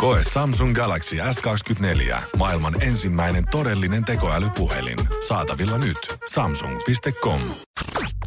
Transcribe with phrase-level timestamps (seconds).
[0.00, 2.22] Koe Samsung Galaxy S24.
[2.36, 4.98] Maailman ensimmäinen todellinen tekoälypuhelin.
[5.28, 6.16] Saatavilla nyt.
[6.30, 7.40] Samsung.com.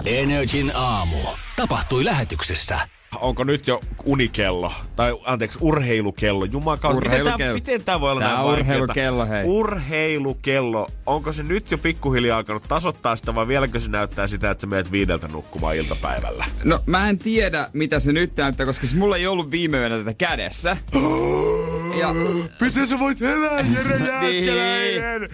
[0.05, 1.17] Energin aamu.
[1.55, 2.79] Tapahtui lähetyksessä.
[3.21, 4.73] Onko nyt jo unikello?
[4.95, 6.45] Tai anteeksi, urheilukello.
[6.45, 6.99] Jumakautta.
[6.99, 7.37] Miten Urheilukello.
[7.37, 9.43] tämä, miten tämä voi olla Tää näin urheilukello, hei.
[9.45, 10.87] Urheilukello.
[11.05, 14.67] Onko se nyt jo pikkuhiljaa alkanut tasoittaa sitä vai vieläkö se näyttää sitä, että sä
[14.67, 16.45] menet viideltä nukkumaan iltapäivällä?
[16.63, 19.97] No mä en tiedä, mitä se nyt näyttää, koska se mulla ei ollut viime yönä
[19.97, 20.77] tätä kädessä.
[21.99, 22.13] Ja,
[22.61, 24.45] Miten sä voit elää, Jere Niin.
[24.45, 25.29] Jääskeläinen?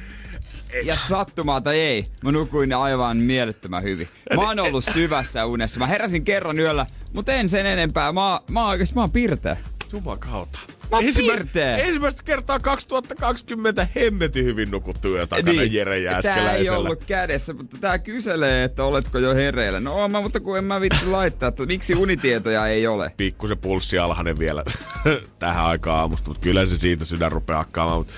[0.84, 4.08] ja sattumaa tai ei, mä nukuin aivan mielettömän hyvin.
[4.36, 5.80] Mä oon ollut syvässä unessa.
[5.80, 8.12] Mä heräsin kerran yöllä, mutta en sen enempää.
[8.12, 9.58] Mä, mä oon oikeesti, mä oon pirteä.
[9.92, 10.60] Jumakauta.
[11.02, 11.78] Ensimmä- pirteä.
[11.78, 15.74] Ensimmäistä kertaa 2020 hemmetin hyvin nukuttu yö takana niin.
[15.74, 19.80] Jere Tää ei ollut kädessä, mutta tää kyselee, että oletko jo hereillä.
[19.80, 23.12] No mä, mutta kun en mä vitsi laittaa, että miksi unitietoja ei ole.
[23.18, 24.64] pikkusen pulssi alhainen vielä
[25.40, 27.98] tähän aikaan aamusta, mutta kyllä se siitä sydän rupeaa akkaamaan.
[27.98, 28.14] Mutta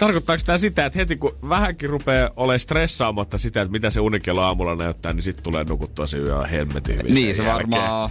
[0.00, 4.40] tarkoittaako tämä sitä, että heti kun vähänkin rupeaa olemaan stressaamatta sitä, että mitä se unikello
[4.40, 7.70] aamulla näyttää, niin sitten tulee nukuttua se yö helmetin hyvin Niin se jälkeen.
[7.70, 8.10] varmaan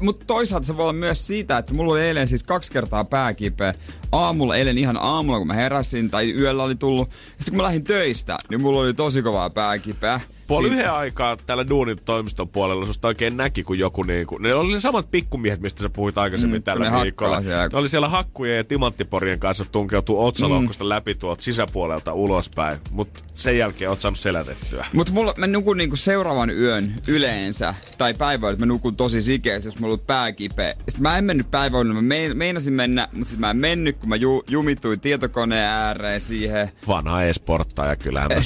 [0.00, 3.74] mutta toisaalta se voi olla myös siitä, että mulla oli eilen siis kaksi kertaa pääkipeä.
[4.12, 7.10] Aamulla, eilen ihan aamulla, kun mä heräsin, tai yöllä oli tullut.
[7.10, 10.20] Sitten kun mä lähdin töistä, niin mulla oli tosi kovaa pääkipeä.
[10.50, 14.54] Puoli Siitä- yhden aikaa täällä duunin toimiston puolella susta oikein näki, kun joku niinku, ne
[14.54, 17.42] oli ne samat pikkumiehet, mistä sä puhuit aikaisemmin Mm, tällä viikolla.
[17.42, 17.68] siellä.
[17.68, 20.88] Ne oli siellä hakkujen ja timanttiporien kanssa tunkeutuu otsalohkosta Mm.
[20.88, 24.86] läpi tuolta sisäpuolelta ulospäin, mutta sen jälkeen oot saanut selätettyä.
[24.92, 29.68] Mutta mulla, mä nukun niinku seuraavan yön yleensä, tai päivällä, että mä nukun tosi sikeästi,
[29.68, 30.74] jos mulla on pääkipeä.
[30.78, 34.08] Sitten mä en mennyt päivällä, mä mein, meinasin mennä, mutta sitten mä en mennyt, kun
[34.08, 36.70] mä ju, jumituin tietokoneen ääreen siihen.
[36.88, 38.42] Vanha e-sporttaja, kyllähän mä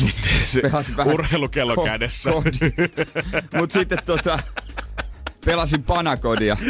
[0.83, 2.31] sut vähän Urheilukello kädessä.
[3.59, 4.39] Mut sitten tota,
[5.45, 6.57] pelasin panakodia.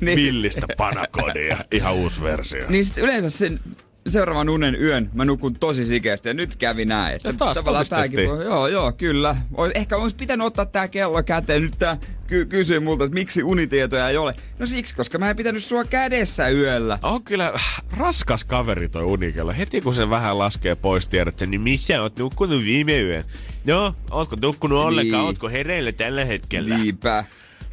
[0.00, 1.64] niin, Villistä panakodia.
[1.72, 2.64] Ihan uusi versio.
[2.68, 3.60] niin sit yleensä sen
[4.08, 7.16] seuraavan unen yön mä nukun tosi sikeästi ja nyt kävi näin.
[7.16, 9.36] että Ja taas tavallaan tääkin voi- Joo, joo, kyllä.
[9.56, 11.62] Ois- Ehkä olisi pitänyt ottaa tää kello käteen.
[11.62, 11.96] Nyt tää
[12.26, 14.34] ky- kysyy multa, että miksi unitietoja ei ole.
[14.58, 16.98] No siksi, koska mä en pitänyt sua kädessä yöllä.
[17.02, 17.52] On kyllä
[17.96, 19.54] raskas kaveri toi unikello.
[19.58, 23.24] Heti kun se vähän laskee pois, tiedätte, niin missä oot nukkunut viime yön?
[23.64, 25.20] No, ootko nukkunut ollenkaan?
[25.20, 25.26] Niin.
[25.26, 26.76] Ootko hereillä tällä hetkellä?
[26.78, 27.24] Niinpä.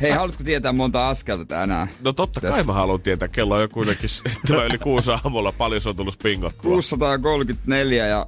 [0.02, 1.88] Hei, haluatko tietää monta askelta tänään?
[2.02, 2.66] No totta kai Tässä.
[2.66, 3.28] mä haluan tietää.
[3.28, 4.10] Kello on jo kuitenkin
[4.70, 5.52] yli kuusi aamulla.
[5.52, 6.62] Paljon se on tullut pingottua.
[6.72, 8.28] 634 ja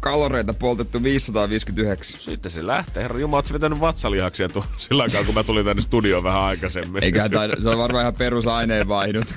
[0.00, 2.20] kaloreita poltettu 559.
[2.20, 3.02] Sitten se lähtee.
[3.02, 6.40] Herra Jumala, oot sä vetänyt vatsalihaksia tu- sillä aikaa, kun mä tulin tänne studioon vähän
[6.42, 7.02] aikaisemmin.
[7.32, 9.34] Taida, se on varmaan ihan perusaineenvaihdunta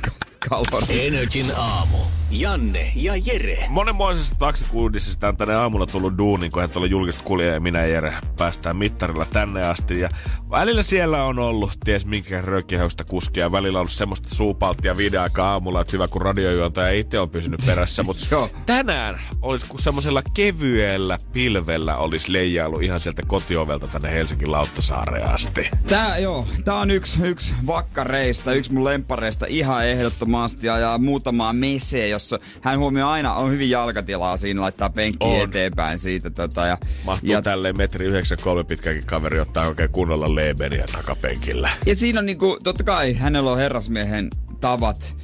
[0.49, 0.93] kaloreita.
[0.93, 1.97] Energin aamu.
[2.31, 3.65] Janne ja Jere.
[3.69, 8.13] Monenmoisessa taksikuudisesta on tänne aamulla tullut duunin, kun hän julkista kulje ja minä ja Jere
[8.37, 9.99] päästään mittarilla tänne asti.
[9.99, 10.09] Ja
[10.49, 15.51] välillä siellä on ollut, ties minkä röökkiheusta kuskia, välillä on ollut semmoista suupalttia viiden aikaa
[15.51, 18.03] aamulla, että hyvä kun radiojuontaja itse on pysynyt perässä.
[18.03, 18.49] Mutta Joo.
[18.65, 25.69] tänään olisi kun semmoisella kevyellä pilvellä olisi leijailu ihan sieltä kotiovelta tänne Helsingin Lauttasaareen asti.
[25.87, 31.53] Tää, joo, tää on yksi, yksi vakkareista, yksi mun lempareista ihan ehdottomasti ja, ja muutama
[31.53, 35.41] mese, jossa hän huomioi aina, on hyvin jalkatilaa siinä, laittaa penkki On.
[35.41, 36.29] eteenpäin siitä.
[36.29, 41.69] Tota, ja, Mahtuu ja, tälleen metri 93 pitkäkin kaveri ottaa oikein kunnolla leebeniä takapenkillä.
[41.85, 44.29] ja siinä on niinku, totta kai hänellä on herrasmiehen
[44.59, 45.15] tavat.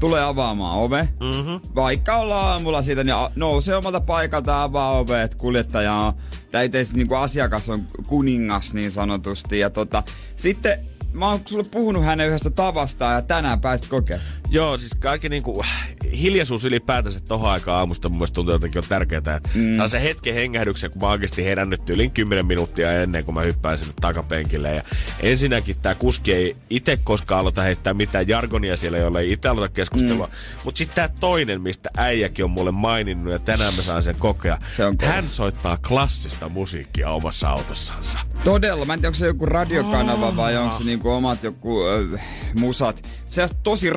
[0.00, 1.08] Tulee avaamaan ove.
[1.20, 1.74] Mm-hmm.
[1.74, 6.12] Vaikka ollaan aamulla siitä, niin nousee omalta paikalta avaa ove, että kuljettaja on,
[6.50, 9.58] tai itse niinku asiakas on kuningas niin sanotusti.
[9.58, 10.02] Ja tota,
[10.36, 10.78] sitten
[11.12, 14.26] mä oon sulle puhunut hänen yhdestä tavastaan ja tänään pääsit kokemaan.
[14.52, 15.62] Joo, siis kaikki niinku,
[16.12, 19.40] hiljaisuus ylipäätänsä tohon aikaan aamusta mun mielestä tuntuu jotenkin on tärkeää.
[19.54, 19.76] Mm.
[19.76, 23.78] Saa se hetken hengähdyksen, kun mä oikeasti herännyt yli 10 minuuttia ennen kuin mä hyppään
[23.78, 24.74] sinne takapenkille.
[24.74, 24.82] Ja
[25.20, 29.74] ensinnäkin tää kuski ei itse koskaan aloita heittää mitään jargonia siellä, jolla ei itse aloita
[29.74, 30.26] keskustelua.
[30.26, 30.32] Mm.
[30.64, 34.58] Mutta sitten tää toinen, mistä äijäkin on mulle maininnut ja tänään mä saan sen kokea.
[34.70, 34.96] Se on.
[35.02, 38.18] Hän soittaa klassista musiikkia omassa autossansa.
[38.44, 42.18] Todella, mä en tiedä, onko se joku radiokanava vai onko se niinku omat joku ö,
[42.58, 43.08] musat.
[43.26, 43.90] Se on tosi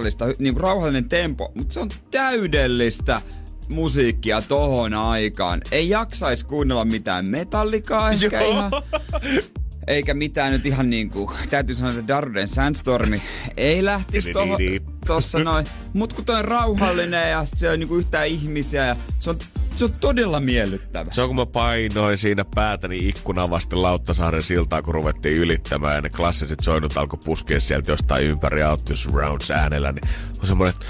[0.00, 3.22] rauhallista, niinku rauhallinen tempo, mutta se on täydellistä
[3.68, 5.60] musiikkia tohon aikaan.
[5.70, 8.50] Ei jaksais kuunnella mitään metallikaa ehkä Joo.
[8.50, 8.70] ihan.
[9.86, 13.22] Eikä mitään nyt ihan niinku, täytyy sanoa, että Darden Sandstormi
[13.56, 14.58] ei lähtis tohon,
[15.06, 15.66] tossa noin.
[15.92, 19.38] Mut kun toi on rauhallinen ja se on niinku yhtään ihmisiä ja se on
[19.76, 21.10] Se on todella miellyttävä.
[21.10, 26.00] Se on kun mä painoin siinä päätäni ikkunaa vasten Lauttasaaren siltaa, kun ruvettiin ylittämään ja
[26.00, 30.08] ne klassiset soinut alkoi puskea sieltä jostain ympäri Out Surrounds äänellä, niin
[30.40, 30.86] on semmoinen, että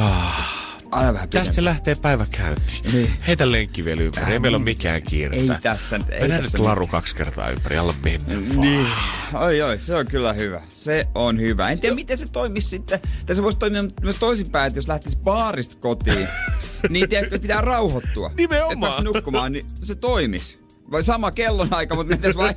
[0.00, 2.92] ah, Aina vähän Tästä se lähtee päivä käyntiin.
[2.92, 3.12] Niin.
[3.26, 4.32] Heitä lenkki vielä ympäri.
[4.32, 5.36] Ei meillä ole mikään kiire.
[5.36, 7.78] Ei tässä, ei Vedä tässä nyt laru kaksi kertaa ympäri.
[7.78, 8.34] Alla mennä.
[8.56, 8.86] Niin.
[9.34, 10.62] Oi, oi, se on kyllä hyvä.
[10.68, 11.68] Se on hyvä.
[11.70, 13.00] En tiedä, miten se toimisi sitten.
[13.26, 16.28] Tai se voisi toimia myös toisinpäin, että jos lähtisi baarista kotiin,
[16.90, 18.30] niin tiedätkö, pitää rauhoittua.
[18.36, 18.92] Nimenomaan.
[18.92, 20.58] Että nukkumaan, niin se toimisi.
[20.90, 22.54] Vai sama kellonaika, mutta mentäis vain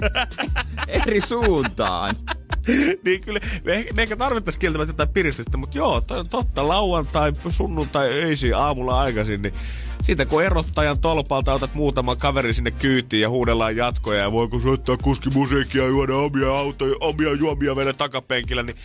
[0.87, 2.15] eri suuntaan.
[3.05, 6.67] niin kyllä, me, ehkä- me ehkä tarvittaisiin kieltämättä jotain piristystä, mutta joo, toi totta.
[6.67, 9.53] Lauantai, sunnuntai, öisin, aamulla aikaisin, niin
[10.03, 14.97] siitä kun erottajan tolpalta otat muutaman kaverin sinne kyytiin ja huudellaan jatkoja ja voiko soittaa
[14.97, 18.75] kuski musiikkia ja juoda omia autoja, omia juomia meidän takapenkillä, niin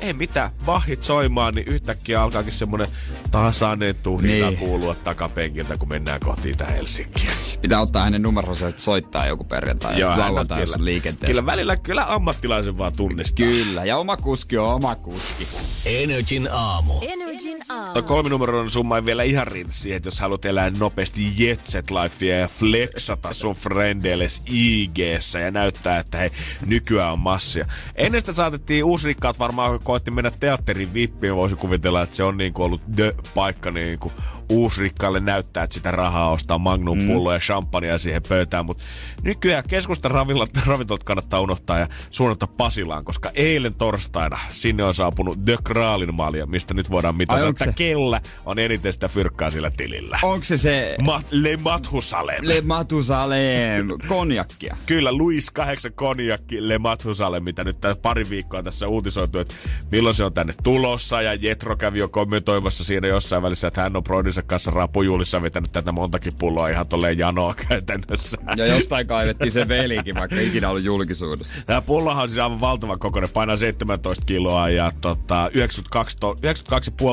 [0.00, 0.50] ei mitään.
[0.66, 2.88] Vahit soimaan, niin yhtäkkiä alkaakin semmonen
[3.30, 4.58] tasainen tuhina Niin.
[4.58, 7.30] kuulua takapenkiltä, kun mennään kohti itä Helsinkiä.
[7.60, 11.26] Pitää ottaa hänen numeronsa ja sit soittaa joku perjantai on lauantai, jos liikenteessä.
[11.32, 13.46] Kyllä välillä kyllä ammattilaisen vaan tunnistaa.
[13.46, 15.46] Kyllä, ja oma kuski on oma kuski.
[15.86, 16.92] Energin aamu.
[17.02, 17.92] Energin aamu.
[17.92, 21.90] Tuo kolminumeroinen summa ei vielä ihan riitä siihen, että jos haluat elää nopeasti jet set
[21.90, 24.98] lifea ja flexata sun frendeille ig
[25.42, 26.30] ja näyttää, että hei,
[26.66, 27.66] nykyään on massia.
[27.94, 32.36] Ennen sitä saatettiin uusrikkaat varmaan, kun koetti mennä teatterin vippiin, voisi kuvitella, että se on
[32.36, 34.14] niin kuin ollut the paikka niin kuin
[34.48, 38.84] uusrikkaalle näyttää, että sitä rahaa ostaa magnum pullo ja champagnea siihen pöytään, mutta
[39.22, 45.56] nykyään keskustan ravintolat, kannattaa unohtaa ja suunnata Pasilaan, koska eilen torstaina sinne on saapunut The
[45.64, 47.76] Kraalin malja, mistä nyt voidaan Ai, mitata, onks että se?
[47.76, 50.18] kellä on eniten sitä fyrkkaa sillä tilillä.
[50.22, 52.38] Onko se se Ma- Le Mathusalem.
[52.48, 54.76] Le Matusalem konjakkia?
[54.86, 59.54] Kyllä, Luis 8 konjakki Le Mathusalem, mitä nyt tää pari viikkoa tässä uutisoitu, että
[59.92, 61.22] milloin se on tänne tulossa.
[61.22, 65.72] Ja Jetro kävi jo kommentoimassa siinä jossain välissä, että hän on Broidinsa kanssa rapujuulissa vetänyt
[65.72, 68.36] tätä montakin pulloa ihan tolleen janoa käytännössä.
[68.56, 71.54] Ja jostain kaivettiin se velikin, vaikka ikinä ollut julkisuudessa.
[71.66, 76.38] Tämä pullohan on siis aivan valtavan kokoinen, painaa 17 kiloa ja tota, 92, to, 92,5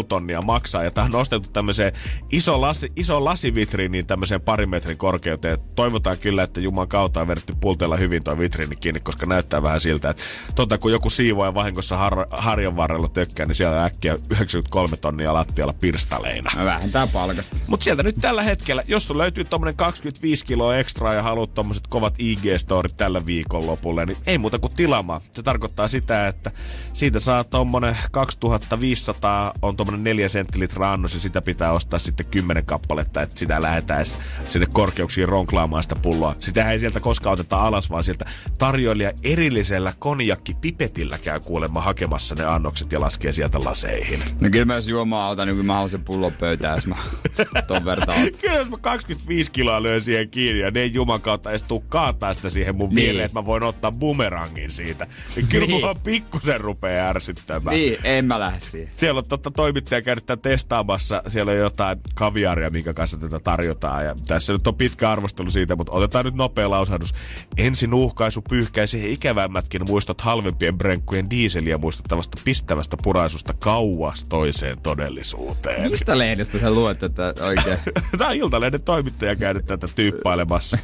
[0.08, 0.84] tonnia maksaa.
[0.84, 1.94] Ja tämä on nostettu tämmöiseen
[2.32, 5.58] iso, lasi, iso lasivitriiniin tämmöiseen parin metrin korkeuteen.
[5.76, 9.82] Toivotaan kyllä, että Juman kautta on vedetty pulteella hyvin tuo vitriini kiinni, koska näyttää vähän
[9.82, 10.24] siltä, että
[10.56, 15.34] tota, kun joku siivoja vahingossa har, harjan varrella tökkää, niin siellä on äkkiä 93 tonnia
[15.34, 16.52] lattialla pirstaleina.
[16.56, 17.58] Mä vähentää palkasta.
[17.68, 21.88] Mutta sieltä nyt tällä hetkellä, jos sun löytyy tommonen 25 kiloa ekstraa ja haluat tommoset
[21.88, 25.22] kovat IG-storit tällä viikonlopulle, niin ei muuta kuin tilaamaan.
[25.32, 26.52] Se tarkoittaa sitä, että
[26.94, 32.66] siitä saa tommonen 2500 on tommonen 4 senttilitra annos ja sitä pitää ostaa sitten 10
[32.66, 34.06] kappaletta, että sitä lähdetään
[34.50, 36.36] sinne korkeuksiin ronklaamaan sitä pulloa.
[36.40, 38.26] Sitä ei sieltä koskaan oteta alas, vaan sieltä
[38.58, 44.24] tarjoilija erillisellä konjakki-pipetillä käy kuulemma hakemassa ne annokset ja laskee sieltä laseihin.
[44.40, 46.96] No kyllä mä jos juomaa otan, niin mä haluan sen pullon pöytään, jos mä
[47.68, 48.34] ton vertaan otan.
[48.42, 51.80] Kyllä jos mä 25 kiloa lyön siihen kiinni ja ne ei juman kautta edes tuu
[51.90, 52.96] kaataa sitä siihen mun Niin.
[52.96, 55.08] viereen, että mä voin ottaa bumerangin siitä.
[55.36, 55.82] Niin kyllä Niin.
[55.82, 57.76] mua pikkusen rupeaa ärsyttämään.
[57.76, 58.92] Niin, en mä lähde siihen.
[58.98, 61.24] Siellä on totta toimittaja käynyt testaamassa.
[61.28, 64.06] Siellä on jotain kaviaria, minkä kanssa tätä tarjotaan.
[64.06, 67.14] Ja tässä nyt on pitkä arvostelu siitä, mutta otetaan nyt nopea lausahdus.
[67.58, 75.92] Ensin uhkaisu pyyhkää siihen ikävämmätkin muistot halvempien brenkkujen diiseliä muistuttavasta pistävästä puraisusta kauas toiseen todellisuuteen.
[75.92, 77.78] Mistä lehdestä sä luet että oikein?
[78.18, 80.78] Tämä on Iltalehden toimittaja käynyt tätä tyyppailemassa.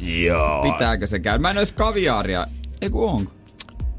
[0.00, 0.62] Joo.
[0.62, 1.38] Pitääkö se käydä?
[1.38, 2.46] Mä en ois kaviaaria.
[2.80, 3.43] Ei kun onko?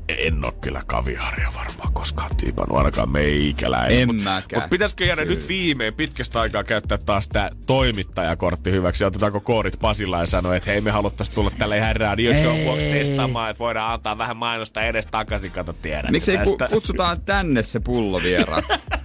[0.09, 4.01] En oo kyllä kaviaaria varmaan koskaan tyypannut, ainakaan meikäläinen.
[4.01, 4.61] En mut, mäkään.
[4.61, 9.05] Mut pitäisikö jäädä nyt viimein pitkästä aikaa käyttää taas tää toimittajakortti hyväksi?
[9.05, 12.65] Otetaanko koorit Pasilla ja sanoa, että hei me haluttais tulla tälle ihan radio show Ei.
[12.65, 16.07] vuoksi testaamaan, että voidaan antaa vähän mainosta edes takaisin, kato tiedä.
[16.11, 18.63] Miksei ku, kutsutaan tänne se pullo vieraan?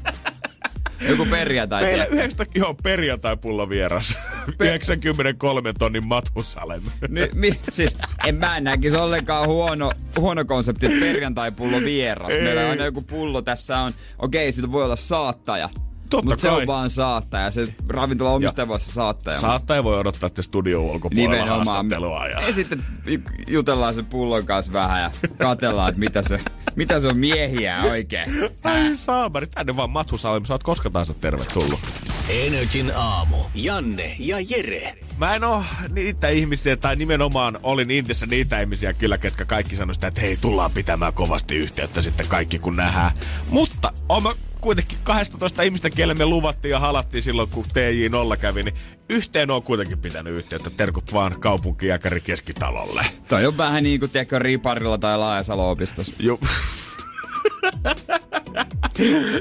[1.09, 1.83] Joku perjantai.
[1.83, 2.05] Meillä?
[2.05, 4.19] 90, joo, perjantai-pullo vieras.
[4.61, 6.83] 93 tonnin mathusalem.
[7.09, 12.29] Ny, mi, siis en mä näkisi ollenkaan huono, huono konsepti, että perjantai-pullo vieras.
[12.29, 13.93] Meillä on aina joku pullo tässä on.
[14.19, 15.71] Okei, sillä voi olla saattaja.
[16.11, 16.61] Totta Mutta se kai.
[16.61, 17.51] on vaan saattaja.
[17.51, 19.41] Se ravintola omistaja voi saattaja.
[19.41, 21.67] Saattaja voi odottaa, että studio ulkopuolella Nimenomaan.
[21.67, 22.27] haastattelua.
[22.27, 22.41] Ja...
[22.41, 26.41] Ja sitten ju- jutellaan sen pullon kanssa vähän ja katellaan, että mitä se,
[26.77, 28.31] mitä se on miehiä oikein.
[28.65, 31.79] Ai saamari, tänne vaan Mathusalem, sä oot koska tahansa tervetullut.
[32.29, 33.37] Energin aamu.
[33.55, 34.99] Janne ja Jere.
[35.19, 39.95] Mä en oo niitä ihmisiä, tai nimenomaan olin Intissä niitä ihmisiä kyllä, ketkä kaikki sanoi
[39.95, 43.11] sitä, että hei, tullaan pitämään kovasti yhteyttä sitten kaikki kun nähdään.
[43.49, 48.63] Mutta on mä kuitenkin 12 ihmistä, kelle me luvattiin ja halattiin silloin, kun TJ0 kävi,
[48.63, 48.75] niin
[49.09, 50.71] yhteen on kuitenkin pitänyt yhteyttä.
[50.71, 53.05] Terkut vaan kaupunkijäkäri keskitalolle.
[53.29, 56.13] Toi on vähän niin kuin tiedätkö, Riparilla tai Laajasalo-opistossa.
[56.19, 56.39] Jo.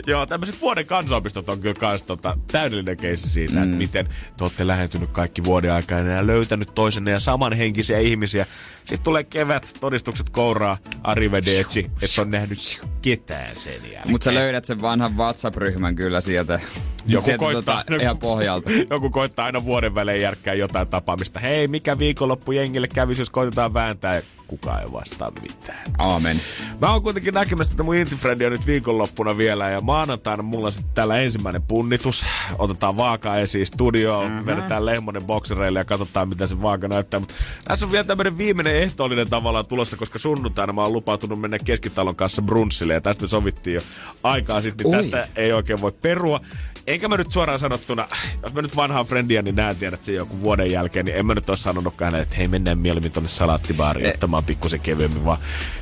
[0.08, 3.64] Joo, tämmöiset vuoden kansanopistot on kyllä kans tota, täydellinen keissi siitä, mm.
[3.64, 4.06] että miten
[4.38, 8.46] te olette lähentynyt kaikki vuoden aikana ja löytänyt toisenne ja samanhenkisiä ihmisiä.
[8.80, 14.12] Sitten tulee kevät, todistukset kouraa, arrivederci, että on nähnyt ketään sen jälkeen.
[14.12, 16.60] Mutta sä löydät sen vanhan WhatsApp-ryhmän kyllä sieltä.
[17.06, 18.70] Joku sieltä koittaa, tota, ihan pohjalta.
[18.90, 21.40] Joku koittaa aina vuoden välein järkkää jotain tapaamista.
[21.40, 24.22] Hei, mikä viikonloppu jengille kävisi, jos koitetaan vääntää?
[24.48, 25.80] Kukaan ei vastaa mitään.
[25.98, 26.42] Aamen.
[26.82, 30.94] Mä oon kuitenkin näkemässä tätä mun intifriendia nyt viikonloppuna vielä ja maanantaina mulla on sitten
[30.94, 32.26] täällä ensimmäinen punnitus.
[32.58, 34.46] Otetaan vaaka esiin studioon, mm-hmm.
[34.46, 37.20] vedetään lehmonen boksereille ja katsotaan mitä se vaaka näyttää.
[37.20, 37.34] Mutta
[37.68, 42.16] tässä on vielä tämmöinen viimeinen ehtoollinen tavallaan tulossa, koska sunnuntaina mä oon lupautunut mennä keskitalon
[42.16, 43.82] kanssa brunssille ja tästä me sovittiin jo
[44.24, 45.06] aikaa sitten, niin Oi.
[45.06, 46.42] tätä ei oikein voi perua.
[46.90, 48.08] Enkä mä nyt suoraan sanottuna,
[48.44, 51.36] jos mä nyt vanhaa friendiä, niin näen tiedät se joku vuoden jälkeen, niin en mä
[51.36, 55.38] nyt ole sanonutkaan hänelle, että hei mennään mieluummin tonne salaattibaariin E- ottamaan pikkusen kevyemmin, vaan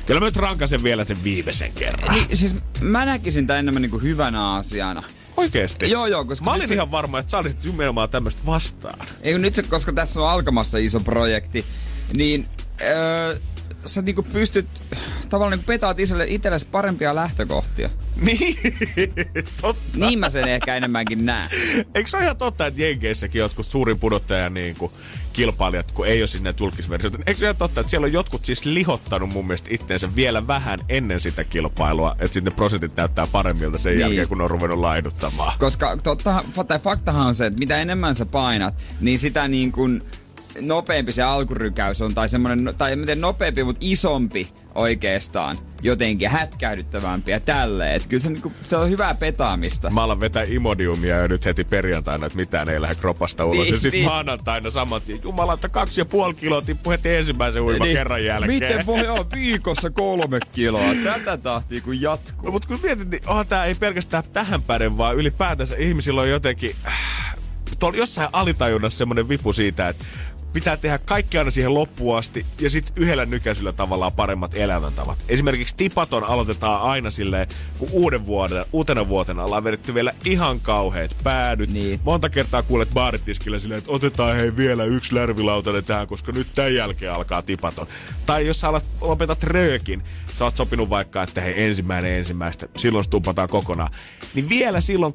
[0.06, 2.14] kyllä mä nyt rankasen vielä sen viimeisen kerran.
[2.14, 5.02] Niin, siis mä näkisin tämän enemmän niinku hyvänä asiana.
[5.36, 5.90] Oikeesti?
[5.90, 9.06] Joo, joo, koska Mä olin se- ihan varma, että sä olisit nimenomaan tämmöistä vastaan.
[9.22, 11.64] Ei kun nyt se, koska tässä on alkamassa iso projekti,
[12.16, 12.46] niin
[12.82, 13.38] öö,
[13.86, 14.66] sä niinku pystyt
[15.28, 17.90] tavallaan niinku petaat itselle, itsellesi parempia lähtökohtia.
[18.20, 18.56] Niin,
[19.60, 19.98] totta.
[19.98, 21.50] Niin mä sen ehkä enemmänkin näen.
[21.94, 24.92] Eikö se ole ihan totta, että Jenkeissäkin jotkut suurin pudottaja niin kuin,
[25.32, 27.14] kilpailijat, kun ei ole sinne julkisversiot.
[27.26, 30.78] Eikö se ole totta, että siellä on jotkut siis lihottanut mun mielestä itteensä vielä vähän
[30.88, 34.00] ennen sitä kilpailua, että sitten ne prosentit näyttää paremmilta sen Niin.
[34.00, 35.58] jälkeen, kun on ruvennut laiduttamaan.
[35.58, 40.02] Koska totta, tai faktahan on se, että mitä enemmän sä painat, niin sitä niin kuin
[40.60, 47.40] nopeampi se alkurykäys on, tai semmoinen, tai miten nopeampi, mutta isompi oikeastaan, jotenkin hätkähdyttävämpi ja
[47.40, 47.92] tälleen.
[47.92, 49.90] Että kyllä se, niinku, se on hyvää petaamista.
[49.90, 53.64] Mä alan vetää imodiumia ja nyt heti perjantaina, että mitään ei lähde kropasta ulos.
[53.64, 54.10] Niin, ja sitten niin.
[54.10, 58.24] maanantaina saman tien, jumala, että kaksi ja puoli kiloa tippui heti ensimmäisen uiman Niin, kerran
[58.24, 58.52] jälkeen.
[58.52, 60.94] Miten voi olla viikossa kolme kiloa?
[61.04, 62.46] Tätä tahtia kun jatkuu.
[62.46, 66.30] No, mutta kun mietit, niin onhan tää ei pelkästään tähän päden, vaan ylipäätänsä ihmisillä on
[66.30, 66.76] jotenkin...
[66.86, 67.36] Äh,
[67.78, 70.04] tuolla jossain alitajunnassa semmoinen vipu siitä, että
[70.52, 75.18] pitää tehdä kaikki aina siihen loppuun asti ja sitten yhdellä nykäisyllä tavallaan paremmat elämäntavat.
[75.28, 77.46] Esimerkiksi tipaton aloitetaan aina silleen,
[77.78, 81.70] kun uuden vuoden, uutena vuotena ollaan vedetty vielä ihan kauheat päädyt.
[81.72, 82.00] Niin.
[82.04, 86.74] Monta kertaa kuulet baaritiskillä silleen, että otetaan hei vielä yksi lärvilautanen tähän, koska nyt tämän
[86.74, 87.86] jälkeen alkaa tipaton.
[88.26, 90.02] Tai jos sä alat, lopetat röökin,
[90.38, 93.90] sä oot sopinut vaikka, että hei ensimmäinen ensimmäistä, silloin stumpataan kokonaan.
[94.34, 95.14] Niin vielä silloin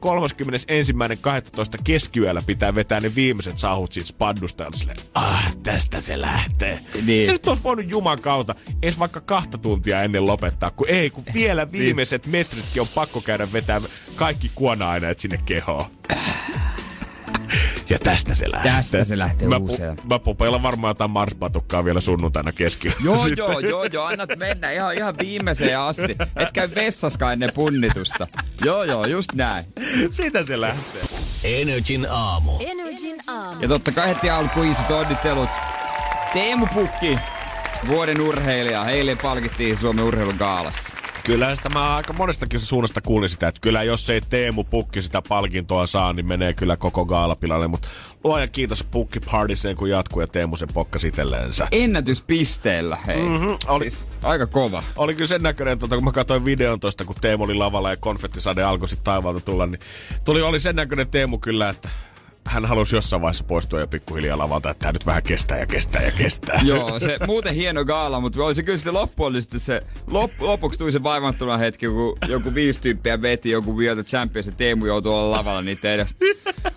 [1.78, 1.82] 31.12.
[1.84, 6.80] keskiyöllä pitää vetää ne viimeiset sahut siitä spaddusta silleen, ah, tästä se lähtee.
[7.06, 7.26] Niin.
[7.26, 11.24] Se nyt olisi voinut juman kautta edes vaikka kahta tuntia ennen lopettaa, kun ei, kun
[11.34, 13.82] vielä viimeiset metritkin on pakko käydä vetää
[14.16, 15.86] kaikki kuona-aineet sinne kehoon.
[17.90, 18.72] Ja tästä se lähtee.
[18.72, 19.98] Tästä se lähtee mä, uuseen.
[20.10, 23.00] mä popeilan varmaan jotain marspatukkaa vielä sunnuntaina keskiöllä.
[23.04, 26.16] Joo, joo, joo, joo, annat mennä ihan, ihan viimeiseen asti.
[26.36, 28.28] Et käy vessaskaan ennen punnitusta.
[28.66, 29.66] Joo, joo, just näin.
[30.12, 31.02] Siitä se lähtee.
[31.44, 32.52] Energin aamu.
[32.60, 33.62] Energin aamu.
[33.62, 35.50] Ja totta kai heti alkuun isot onnittelut.
[36.34, 37.20] Teemu Pukki,
[37.88, 38.90] vuoden urheilija.
[38.90, 40.94] Eilen palkittiin Suomen urheilun gaalassa.
[41.26, 45.22] Kyllä sitä mä aika monestakin suunnasta kuulin sitä, että kyllä jos ei Teemu Pukki sitä
[45.30, 47.68] palkintoa saa, niin menee kyllä koko gaalapilalle.
[47.68, 47.88] Mutta
[48.24, 51.68] luoja kiitos Pukki Partiseen, kun jatkuu ja Teemu sen pokkasi itselleensä.
[51.72, 53.22] Ennätyspisteellä, hei.
[53.22, 54.84] Mhm, oli- Siis aika kova.
[54.96, 57.98] Oli kyllä sen näköinen, tota, kun mä katsoin videon tosta, kun Teemu oli lavalla ja
[57.98, 59.80] konfettisade alkoi sitten taivaalta tulla, niin
[60.26, 61.90] tuli, oli sen näköinen Teemu kyllä, että
[62.46, 66.02] hän halusi jossain vaiheessa poistua jo pikkuhiljaa lavalta, että tämä nyt vähän kestää ja kestää
[66.02, 66.62] ja kestää.
[66.66, 70.92] Joo, se muuten hieno gaala, mutta oli se kyllä sitten loppullisesti se, lop, lopuksi tuli
[70.92, 75.38] se vaivattuna hetki, kun joku viisi tyyppiä veti joku Wieltä Champions ja Teemu joutui olla
[75.38, 76.26] lavalla niitä edestä.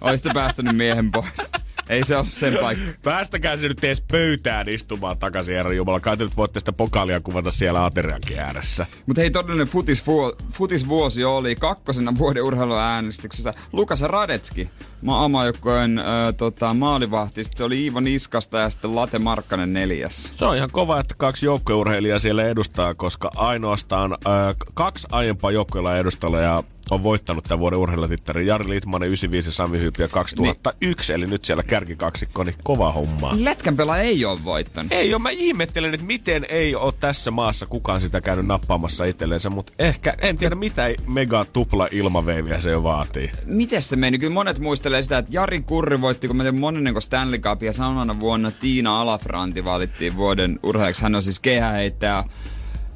[0.00, 1.65] Olisitte päästänyt miehen pois.
[1.88, 2.84] Ei se ole sen paikka.
[3.02, 6.00] Päästäkää se nyt edes pöytään istumaan takaisin, herra Jumala.
[6.00, 8.86] Kai te nyt voitte sitä pokaalia kuvata siellä ateriankin ääressä.
[9.06, 14.70] Mutta hei, todellinen futisvuo, futisvuosi oli kakkosena vuoden urheiluäänestyksessä Lukas Radetski.
[15.02, 16.04] Ma- Amajoukkojen äh,
[16.36, 20.32] tota, maalivahti, sitten se oli Iivo Niskasta ja sitten Late Markkanen neljäs.
[20.36, 25.96] Se on ihan kova, että kaksi joukkueurheilijaa siellä edustaa, koska ainoastaan äh, kaksi aiempaa joukkueella
[25.96, 28.46] edustajaa on voittanut tämän vuoden urheilutittarin.
[28.46, 33.32] Jari Litmanen 95 ja Sami Hyypiö 2001, eli nyt siellä kärkikaksikko, niin kova homma.
[33.38, 34.92] Lätkän pelaaja ei ole voittanut.
[34.92, 39.50] Ei ole, mä ihmettelen, että miten ei ole tässä maassa kukaan sitä käynyt nappaamassa itsellensä,
[39.50, 43.30] mutta ehkä, en tiedä mitä mega tupla ilmaveiviä se jo vaatii.
[43.46, 44.18] Miten se meni?
[44.18, 47.72] Kyllä monet muistelee sitä, että Jari Kurri voitti, kun mä tiedän monennenko Stanley Cup ja
[47.72, 51.02] samana vuonna Tiina Alafranti valittiin vuoden urheilijaksi.
[51.02, 52.24] Hän on siis kehäheittäjä.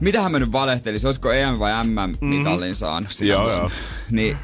[0.00, 1.00] Mitähän mä nyt valehtelin?
[1.07, 3.11] Olisiko EM vai MM-mitallin saanut?
[3.11, 3.71] sinä Joo, joo.
[4.11, 4.37] Niin,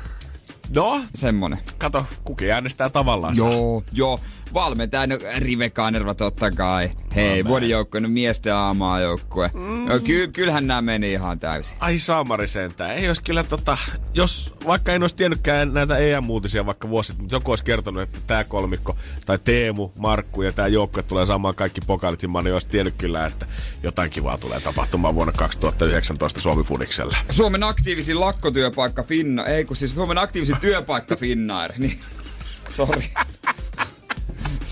[0.75, 1.59] No, semmonen.
[1.79, 3.37] kato, kukin äänestää tavallaan.
[3.37, 4.21] Joo, joo.
[4.55, 6.91] Valmentaja, no Rive Kanerva totta kai.
[7.15, 9.51] Hei, vuoden joukkue, no miesten aamaa joukkue.
[9.55, 9.89] Mm.
[9.89, 11.77] No, ky- kyllähän nämä meni ihan täysin.
[11.81, 12.91] Ai saamari sentään.
[12.91, 13.79] Ei olisi kyllä tota,
[14.15, 18.45] jos vaikka en olisi tiennytkään näitä EM-uutisia vaikka vuosit, mutta joku olisi kertonut, että tämä
[18.45, 23.27] kolmikko, tai Teemu, Markku ja tämä joukkue tulee saamaan kaikki pokalit, niin olisi tiennyt kyllä,
[23.27, 23.47] että
[23.83, 27.17] jotain kivaa tulee tapahtumaan vuonna 2019 Suomi Fudiksella.
[27.31, 31.99] Suomen aktiivisin lakkotyöpaikka Finna, ei kun siis Suomen aktiivisin työpaikka Finnair, niin
[32.69, 33.11] Sori.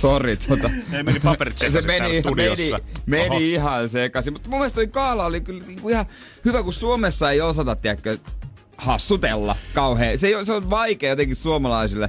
[0.05, 0.71] Sori, tota.
[0.89, 2.71] Ne meni paperit se meni, meni,
[3.07, 4.33] meni ihan sekaisin.
[4.33, 6.07] Mutta mun mielestä toi kaala oli kyllä niinku ihan
[6.45, 8.19] hyvä, kun Suomessa ei osata, tiedäkö,
[8.85, 10.19] hassutella kauhean.
[10.19, 12.09] Se, se on vaikea jotenkin suomalaisille.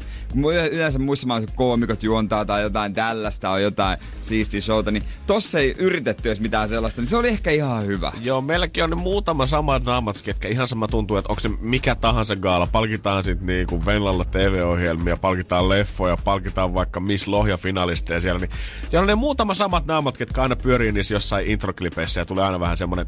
[0.72, 5.76] Yleensä muissa maissa koomikot juontaa tai jotain tällaista on jotain siistiä showta, niin tossa ei
[5.78, 8.12] yritetty edes mitään sellaista, niin se oli ehkä ihan hyvä.
[8.22, 12.36] Joo, meilläkin on muutama samat naamat, ketkä ihan sama tuntuu, että onko se mikä tahansa
[12.36, 12.68] gaala.
[12.68, 18.40] Palkitaan sitten niinku Venlalla TV-ohjelmia, palkitaan leffoja, palkitaan vaikka Miss Lohja finalisteja siellä.
[18.40, 18.52] Niin
[18.90, 22.60] siellä on ne muutama samat naamat, ketkä aina pyörii niissä jossain introklipeissä ja tulee aina
[22.60, 23.06] vähän semmonen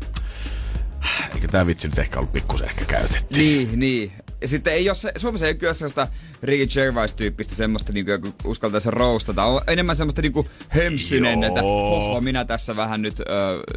[1.35, 3.39] Eikö tämä vitsi nyt ehkä ollut pikkusen ehkä käytetty?
[3.39, 4.11] Niin, niin.
[4.41, 6.07] Ja sitten ei ole se, Suomessa ei kyllä sellaista
[6.43, 9.43] Ricky Gervais-tyyppistä semmoista, niin kuin, uskaltaisi roustata.
[9.43, 13.23] On enemmän semmoista niin kuin hömsynen, että hoho, minä tässä vähän nyt ö,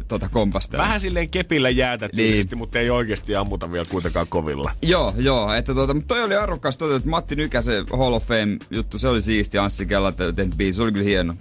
[0.07, 0.83] tota kompastelen.
[0.83, 2.45] Vähän silleen kepillä jäätä niin.
[2.55, 4.71] mutta ei oikeasti ammuta vielä kuitenkaan kovilla.
[4.81, 5.53] Joo, joo.
[5.53, 9.07] Että tota, mutta toi oli arvokas tota, että Matti Nykäsen Hall of Fame juttu, se
[9.07, 9.57] oli siisti.
[9.57, 11.35] Anssi Kella tehnyt biisi, se oli kyllä hieno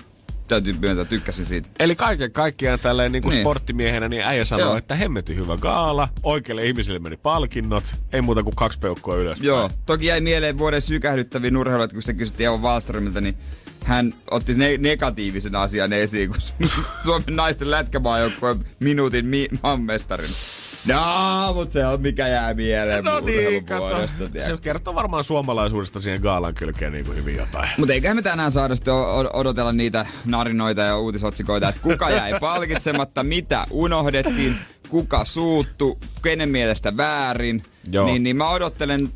[0.51, 1.69] täytyy myöntää, tykkäsin siitä.
[1.79, 3.43] Eli kaiken kaikkiaan tälleen niin kuin niin.
[3.43, 4.77] sporttimiehenä, niin äijä sanoo, Joo.
[4.77, 9.41] että hemmetin hyvä gaala, oikeille ihmisille meni palkinnot, ei muuta kuin kaksi peukkoa ylös.
[9.41, 13.37] Joo, toki jäi mieleen vuoden sykähdyttäviä urheiluja, kun se kysyttiin Evo Wallströmiltä, niin
[13.85, 16.69] hän otti ne- negatiivisen asian esiin, kun
[17.05, 20.31] Suomen naisten lätkämaajoukkueen minuutin mi- maanmestarin.
[20.89, 24.07] No, mutta se on mikä jää mieleen No niin, kato.
[24.39, 27.69] Se kertoo varmaan suomalaisuudesta siihen gaalan kylkeen niin kuin hyvin jotain.
[27.77, 28.95] Mutta eiköhän me tänään saada sitten
[29.33, 34.57] odotella niitä narinoita ja uutisotsikoita, että kuka jäi palkitsematta, mitä unohdettiin,
[34.89, 37.63] kuka suuttu, kenen mielestä väärin.
[37.93, 38.07] Joo.
[38.07, 39.09] Niin, niin mä odottelen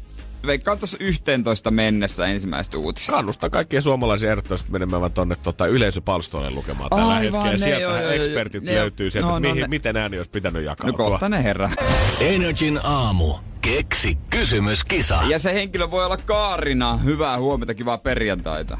[0.46, 3.12] veikkaan tuossa 11 mennessä ensimmäistä uutista.
[3.12, 7.56] Kannustan kaikkia suomalaisia ehdottomasti menemään tonne tota, yleisöpalstoille lukemaan tällä hetkellä.
[7.56, 9.68] Sieltä ekspertit jo, löytyy sieltä, no, no, mihin, ne.
[9.68, 10.86] miten ääni olisi pitänyt jakaa.
[10.86, 11.70] No kohta ne herra.
[12.20, 13.34] Energin aamu.
[13.60, 15.20] Keksi kysymyskisa.
[15.28, 16.96] Ja se henkilö voi olla Kaarina.
[16.96, 18.78] Hyvää huomenta, kivaa perjantaita.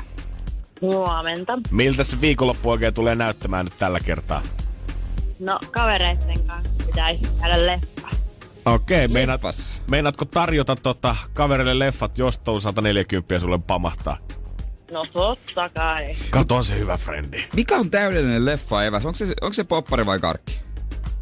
[0.81, 1.59] Huomenta.
[1.71, 4.43] Miltä se viikonloppu oikein tulee näyttämään nyt tällä kertaa?
[5.41, 8.24] No, kavereiden kanssa pitäisi käydä leffa.
[8.67, 9.41] Okei, okay, meinaat,
[9.91, 14.19] meinaatko tarjota tota kaverille leffat, jos tuolla 140 sulle pamahtaa?
[14.93, 16.13] No totta kai.
[16.31, 17.45] Kato se hyvä frendi.
[17.57, 19.07] Mikä on täydellinen leffa eväs?
[19.07, 20.61] Onko se, onko se poppari vai karkki?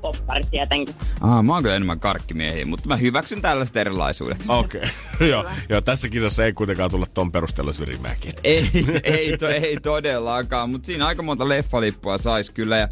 [0.01, 0.95] Poppari tietenkin.
[1.21, 4.39] Ah, mä oon kyllä enemmän karkkimiehiä, mutta mä hyväksyn tällaiset erilaisuudet.
[4.49, 4.81] Okei.
[4.81, 5.29] Okay.
[5.31, 8.35] joo, joo, tässä kisassa ei kuitenkaan tulla ton perusteella syrjimäänkin.
[8.45, 8.71] ei,
[9.03, 12.77] ei, to, ei todellakaan, mutta siinä aika monta leffalippua sais kyllä.
[12.77, 12.89] Ja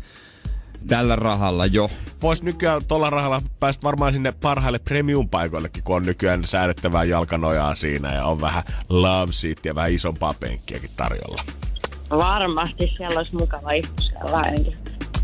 [0.88, 1.90] Tällä rahalla jo.
[2.22, 8.14] Vois nykyään tuolla rahalla päästä varmaan sinne parhaille premium-paikoillekin, kun on nykyään säädettävää jalkanojaa siinä
[8.14, 11.42] ja on vähän love seat ja vähän isompaa penkkiäkin tarjolla.
[12.10, 14.42] Varmasti siellä olisi mukava istua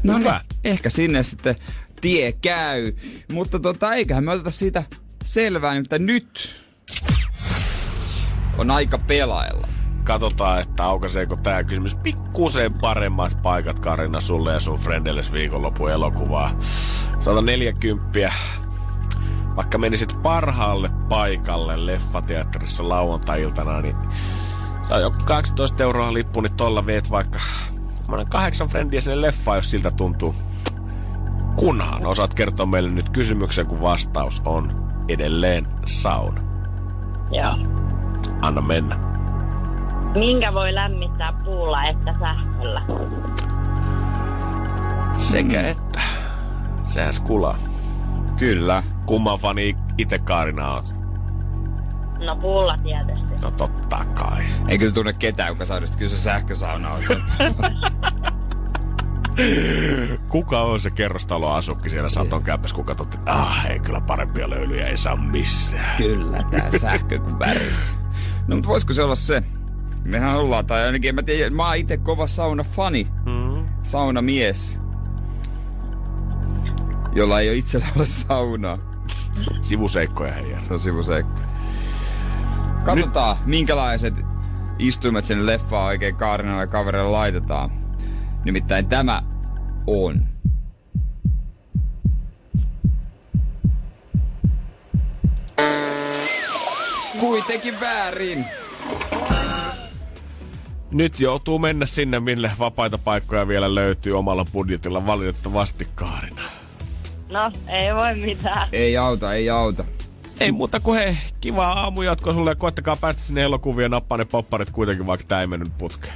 [0.02, 0.32] No niin,
[0.64, 1.56] ehkä sinne sitten
[2.00, 2.92] tie käy.
[3.32, 4.82] Mutta tota, eiköhän me oteta siitä
[5.24, 6.54] selvää, että nyt
[8.58, 9.68] on aika pelailla
[10.06, 16.50] katsotaan, että aukaiseeko tämä kysymys pikkusen paremmat paikat Karina sulle ja sun frendelles viikonlopun elokuvaa.
[17.20, 18.32] 140.
[19.56, 23.96] Vaikka menisit parhaalle paikalle leffateatterissa lauantai-iltana, niin
[24.88, 27.38] saa joku 12 euroa lippu, niin tolla veet vaikka
[28.28, 30.34] kahdeksan frendiä sinne leffaan, jos siltä tuntuu.
[31.56, 36.40] Kunhan osaat kertoa meille nyt kysymyksen, kun vastaus on edelleen sauna.
[37.30, 37.56] Joo.
[38.42, 39.15] Anna mennä.
[40.18, 42.82] Minkä voi lämmittää puulla että sähköllä?
[45.18, 45.68] Sekä mm.
[45.68, 46.00] että.
[46.84, 47.58] Sehän skulaa.
[48.38, 48.82] Kyllä.
[49.06, 50.82] Kumman fani itse Kaarina on?
[52.18, 53.34] No puulla tietysti.
[53.42, 54.44] No totta kai.
[54.68, 57.00] Eikö se tunne ketään, joka saa kyllä se sähkösauna on
[60.28, 64.96] Kuka on se kerrostaloasukki siellä saton käypäs, kuka totti, ah, ei kyllä parempia löylyjä ei
[64.96, 65.96] saa missään.
[65.96, 67.94] Kyllä, tää sähkö kun värissä.
[68.46, 69.42] No mutta voisiko se olla se,
[70.04, 73.06] Mehän ollaan, tai ainakin mä tiedän, mä oon itse kova sauna-fani.
[73.24, 73.66] Mm.
[73.82, 74.78] Saunamies.
[77.12, 78.78] Jolla ei ole itsellä ole saunaa.
[79.62, 80.60] Sivuseikkoja heidän.
[80.60, 81.40] Se on sivuseikko.
[82.84, 83.46] Katsotaan, Nyt...
[83.46, 84.14] minkälaiset
[84.78, 87.70] istuimet sinne leffaan oikein Kaarinalle kaverille laitetaan.
[88.44, 89.22] Nimittäin tämä
[89.86, 90.26] on.
[97.20, 98.44] Kuitenkin väärin.
[100.96, 106.42] Nyt joutuu mennä sinne, mille vapaita paikkoja vielä löytyy omalla budjetilla valitettavasti Kaarina.
[107.32, 108.68] No, ei voi mitään.
[108.72, 109.84] Ei auta, ei auta.
[110.40, 114.24] Ei muuta kuin hei, kivaa aamujatkoa sulle ja koettakaa päästä sinne elokuvien ja nappaa ne
[114.24, 116.14] popparit kuitenkin, vaikka tää ei mennyt putkeen.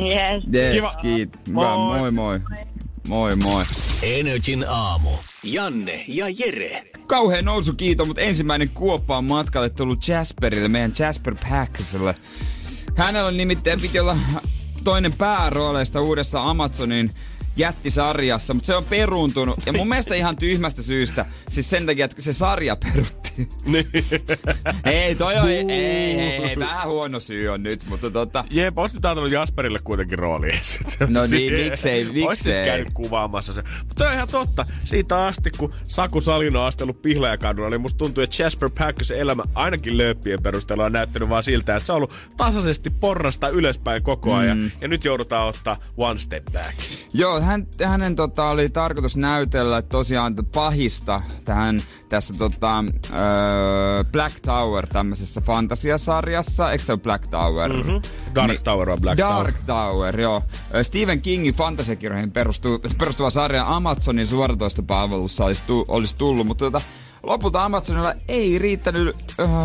[0.00, 0.44] Yes.
[0.54, 0.90] Yes, Kiva.
[1.00, 1.38] kiit.
[1.52, 1.76] Moi.
[1.76, 1.98] Moi.
[1.98, 2.40] moi moi.
[3.08, 3.64] Moi moi.
[4.02, 5.10] Energin aamu.
[5.42, 6.82] Janne ja Jere.
[7.06, 12.14] Kauhea nousu kiito, mutta ensimmäinen kuoppa on matkalle tullut Jasperille, meidän Jasper Packsille.
[12.98, 14.16] Hänellä nimittäin piti olla
[14.84, 17.14] toinen päärooleista uudessa Amazonin
[17.58, 19.66] jättisarjassa, mutta se on peruuntunut.
[19.66, 21.26] Ja mun mielestä ihan tyhmästä syystä.
[21.50, 23.48] Siis sen takia, että se sarja peruttiin.
[24.84, 28.44] ei, toi on, ei, ei, ei, ei, vähän huono syy on nyt, mutta tota...
[28.50, 30.50] Jep, ois nyt antanut Jasperille kuitenkin rooli.
[31.08, 32.64] No niin, miksei, Ois nyt miksei.
[32.64, 33.62] käynyt kuvaamassa se.
[33.88, 34.66] Mutta on ihan totta.
[34.84, 39.42] Siitä asti, kun Saku Salino on astellut Pihlajakadulla, niin musta tuntuu, että Jasper Packisen elämä
[39.54, 44.34] ainakin lööppien perusteella on näyttänyt vaan siltä, että se on ollut tasaisesti porrasta ylöspäin koko
[44.34, 44.58] ajan.
[44.58, 44.70] Mm.
[44.80, 46.78] Ja nyt joudutaan ottaa one step back.
[47.14, 54.86] Joo, hän, hänen tota, oli tarkoitus näytellä tosiaan pahista tähän tässä tota, öö, Black Tower
[54.86, 56.72] tämmöisessä fantasiasarjassa.
[56.72, 57.72] Eikö se ole Black Tower?
[57.72, 58.02] Mm-hmm.
[58.34, 59.90] Dark Tower on Black Dark Tower.
[59.90, 60.42] Tower, joo.
[60.74, 66.80] Ö, Stephen Kingin fantasiakirjoihin perustu, perustuva sarja Amazonin suoratoistopalvelussa olisi, tu, olisi tullut, mutta tota,
[67.22, 69.16] lopulta Amazonilla ei riittänyt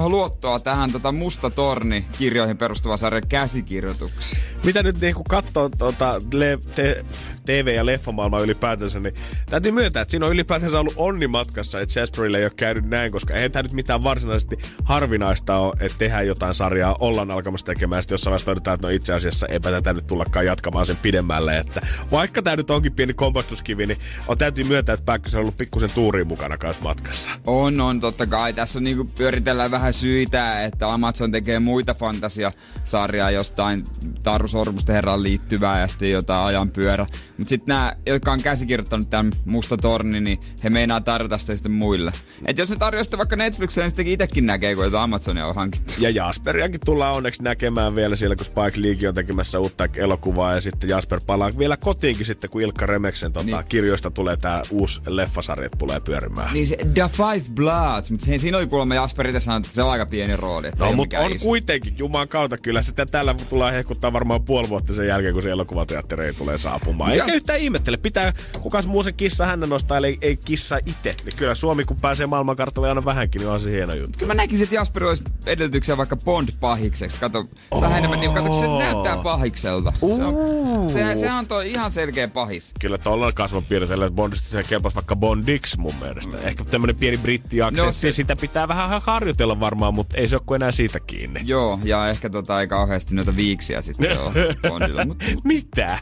[0.06, 4.44] luottoa tähän tota Musta Torni kirjoihin perustuva sarjan käsikirjoituksiin.
[4.64, 7.06] Mitä nyt niin kun katsoo tuota, le- te-
[7.46, 9.16] TV- ja leffamaailmaa ylipäätänsä, niin
[9.50, 13.12] täytyy myöntää, että siinä on ylipäätänsä ollut onni matkassa, että Jasperille ei ole käynyt näin,
[13.12, 18.04] koska eihän tämä nyt mitään varsinaisesti harvinaista ole, että tehdään jotain sarjaa, ollaan alkamassa tekemään,
[18.04, 21.58] sitten jossain vaiheessa todetaan, että no itse asiassa eipä tätä nyt tullakaan jatkamaan sen pidemmälle,
[21.58, 25.58] että vaikka tämä nyt onkin pieni kompastuskivi, niin on täytyy myöntää, että Päkkösen on ollut
[25.58, 27.32] pikkusen tuuriin mukana kanssa matkassa.
[27.46, 28.54] On, on, totta kai.
[28.54, 33.84] Tässä on niinku pyöritellään vähän syitä, että Amazon tekee muita fantasiasarjaa jostain
[34.24, 37.08] Taru Sormusten herran liittyvää ja sitten jotain ajanpyörä.
[37.38, 41.72] Mutta sitten nämä, jotka on käsikirjoittanut tämän Musta Torni, niin he meinaa tarjota sitä sitten
[41.72, 42.12] muille.
[42.46, 45.56] Et jos ne tarjoaa sitä vaikka Netflixille, niin sitten itsekin näkee, kun jotain Amazonia on
[45.56, 45.94] hankittu.
[46.00, 50.62] Ja Jasperiakin tullaan onneksi näkemään vielä siellä, kun Spike Lee on tekemässä uutta elokuvaa ja
[50.62, 53.66] sitten Jasper palaa vielä kotiinkin sitten, kun Ilkka Remeksen tota, Niin.
[53.70, 56.54] kirjoista tulee tämä uusi leffasarja tulee pyörimään.
[56.54, 59.92] Niin se The Five Bloods, mutta siinä oli kuulemma Jasper itse sanonut, että se on
[59.92, 60.68] aika pieni rooli.
[60.68, 61.46] Että No, mutta on iso.
[61.46, 65.50] kuitenkin, juman kautta kyllä sitä tällä tullaan hehkuttaa varmaan puoli vuotta sen jälkeen, kun se
[65.50, 67.23] elokuvateatteri tulee saapumaan.
[67.24, 71.16] Eikä yhtään ihmettele, pitää kukas muu se kissa hänen nostaa, eli ei kissa itse.
[71.26, 74.20] Niin kyllä Suomi, kun pääsee maailmankartalle aina vähänkin, niin on se hieno juttu.
[74.20, 77.20] Kyllä mä näkisin, että Jasper olisi edellytyksiä vaikka Bond-pahikseksi.
[77.20, 77.82] Kato, oh.
[77.82, 79.94] vähän enemmän, niin kato, se näyttää pahikselta.
[80.00, 82.72] Se on, se, se on toi ihan selkeä pahis.
[82.80, 86.38] Kyllä tuolla kasvonpiirteellä Bondista se kelpasi vaikka Bondix mun mielestä.
[86.38, 90.56] Ehkä tämmönen pieni brittiaksentti, No se- sitä pitää vähän harjoitella varmaan, mutta ei se ole
[90.56, 91.42] enää siitä kiinni.
[91.44, 94.34] Joo, ja ehkä tota ei kauheasti noita viiksiä sitten ole
[94.68, 96.00] Bondilla, mutta Mitä?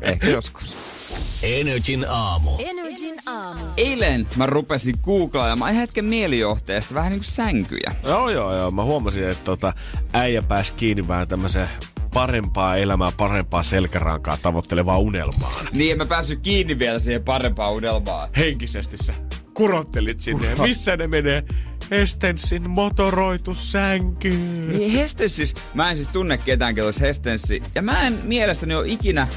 [0.00, 0.74] ehkä joskus.
[1.42, 2.50] Energin aamu.
[2.58, 3.60] Energin aamu.
[3.76, 7.94] Eilen mä rupesin googlailemaan hetken mielijohteesta vähän niinku sänkyjä.
[8.02, 8.70] joo, joo, joo.
[8.70, 9.72] Mä huomasin, että tota,
[10.12, 11.68] äijä pääsi kiinni vähän tämmöiseen
[12.14, 15.68] parempaa elämää, parempaa selkärankaa tavoittelevaa unelmaan.
[15.72, 18.28] Niin, en mä päässyt kiinni vielä siihen parempaan unelmaan.
[18.36, 19.14] Henkisesti sä
[19.54, 20.50] kurottelit sinne.
[20.50, 21.44] Ja missä ne menee?
[21.90, 24.30] Hestenssin motoroitu sänky.
[24.68, 27.62] Niin Hestens siis, mä en siis tunne ketään, kello olisi Hestenssi.
[27.74, 29.28] Ja mä en mielestäni ole ikinä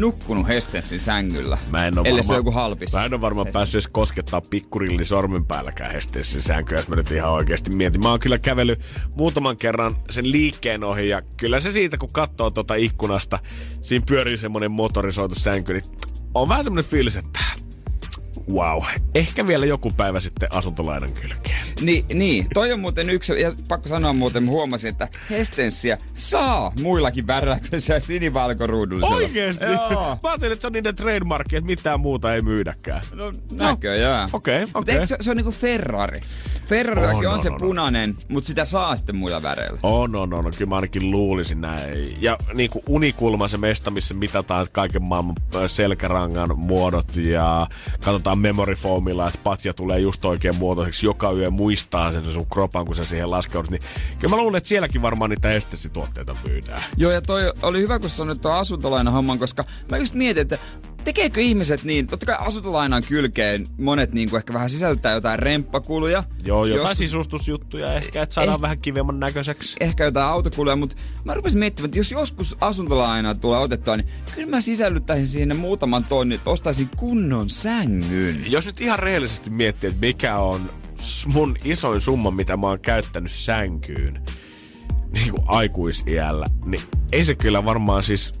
[0.00, 1.58] nukkunut Hestenssin sängyllä.
[1.70, 2.92] Mä en oo Ellei se varmaan, on joku halpis.
[2.92, 7.10] Mä en ole varmaan päässyt edes koskettaa pikkurilli sormen päälläkään hesteissä sänkyä, jos mä nyt
[7.10, 8.02] ihan oikeasti mietin.
[8.02, 8.80] Mä oon kyllä kävellyt
[9.14, 13.38] muutaman kerran sen liikkeen ohi ja kyllä se siitä, kun katsoo tuota ikkunasta,
[13.80, 15.84] siinä pyörii semmonen motorisoitu sänky, niin
[16.34, 17.40] on vähän semmonen fiilis, että
[18.52, 18.82] wow,
[19.14, 21.60] ehkä vielä joku päivä sitten asuntolainan kylkeen.
[21.80, 27.26] Niin, niin, toi on muuten yksi, ja pakko sanoa muuten, huomasin, että Hestenssiä saa muillakin
[27.26, 29.16] väreillä kuin se sinivalkoruudullisella.
[29.16, 29.64] Oikeesti?
[29.64, 30.18] Joo.
[30.22, 33.02] Mä ajattelin, että se on niiden trademarkki, että mitään muuta ei myydäkään.
[33.14, 34.28] No, näköjään.
[34.32, 34.94] okei, Mutta okei.
[34.94, 36.20] eikö se, se on niinku Ferrari?
[36.66, 37.60] Ferrarillakin On, on, on, se on, on.
[37.60, 39.78] punainen, mutta sitä saa sitten muilla väreillä.
[39.82, 40.52] On, on, on.
[40.56, 42.22] Kyllä mä ainakin luulisin näin.
[42.22, 47.66] Ja niin kuin unikulma se mesta, missä mitataan kaiken maailman selkärangan muodot ja
[48.04, 51.06] katsotaan memory foamilla, että patja tulee just oikein muotoiseksi.
[51.06, 53.70] Joka yö muistaa sen sun kropan, kun sä siihen laskeudut.
[53.70, 53.82] Niin
[54.18, 56.82] kyllä mä luulen, että sielläkin varmaan niitä estesituotteita myydään.
[56.96, 60.58] Joo, ja toi oli hyvä, kun sanoit tuon asuntolainan homman, koska mä just mietin, että
[61.04, 66.24] tekeekö ihmiset niin, totta kai asuntolainan kylkeen monet niin kuin ehkä vähän sisältää jotain remppakuluja.
[66.44, 68.60] Joo, jotain Joskus- sisustusjuttuja ehkä, että saadaan Eh.
[68.62, 69.76] vähän kivemman näköiseksi.
[69.80, 74.48] ehkä jotain autokuluja, mutta mä rupesin miettimään, että jos joskus asuntolaina tulee otettua, niin kyllä
[74.50, 78.52] mä sisällyttäisin sinne muutaman tonnin, että ostaisin kunnon sängyn.
[78.52, 80.70] Jos nyt ihan rehellisesti miettii, että mikä on
[81.26, 84.22] mun isoin summa, mitä mä oon käyttänyt sänkyyn,
[85.12, 86.82] niin kuin aikuisiällä, niin
[87.12, 88.32] ei se kyllä varmaan siis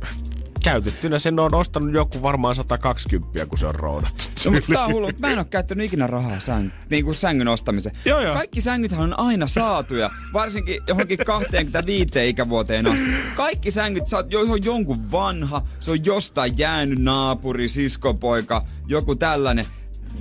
[0.60, 4.24] käytettynä sen on ostanut joku varmaan 120, kun se on roudattu.
[4.44, 5.10] No, mutta tää on hullu.
[5.18, 7.96] Mä en oo käyttänyt ikinä rahaa säng, niin kuin sängyn ostamiseen.
[8.04, 8.34] Joo, joo.
[8.34, 13.10] Kaikki sängythän on aina saatuja, varsinkin johonkin 25 ikävuoteen asti.
[13.36, 19.14] Kaikki sängyt, sä oot jo, jo jonkun vanha, se on jostain jäänyt naapuri, siskopoika, joku
[19.14, 19.66] tällainen.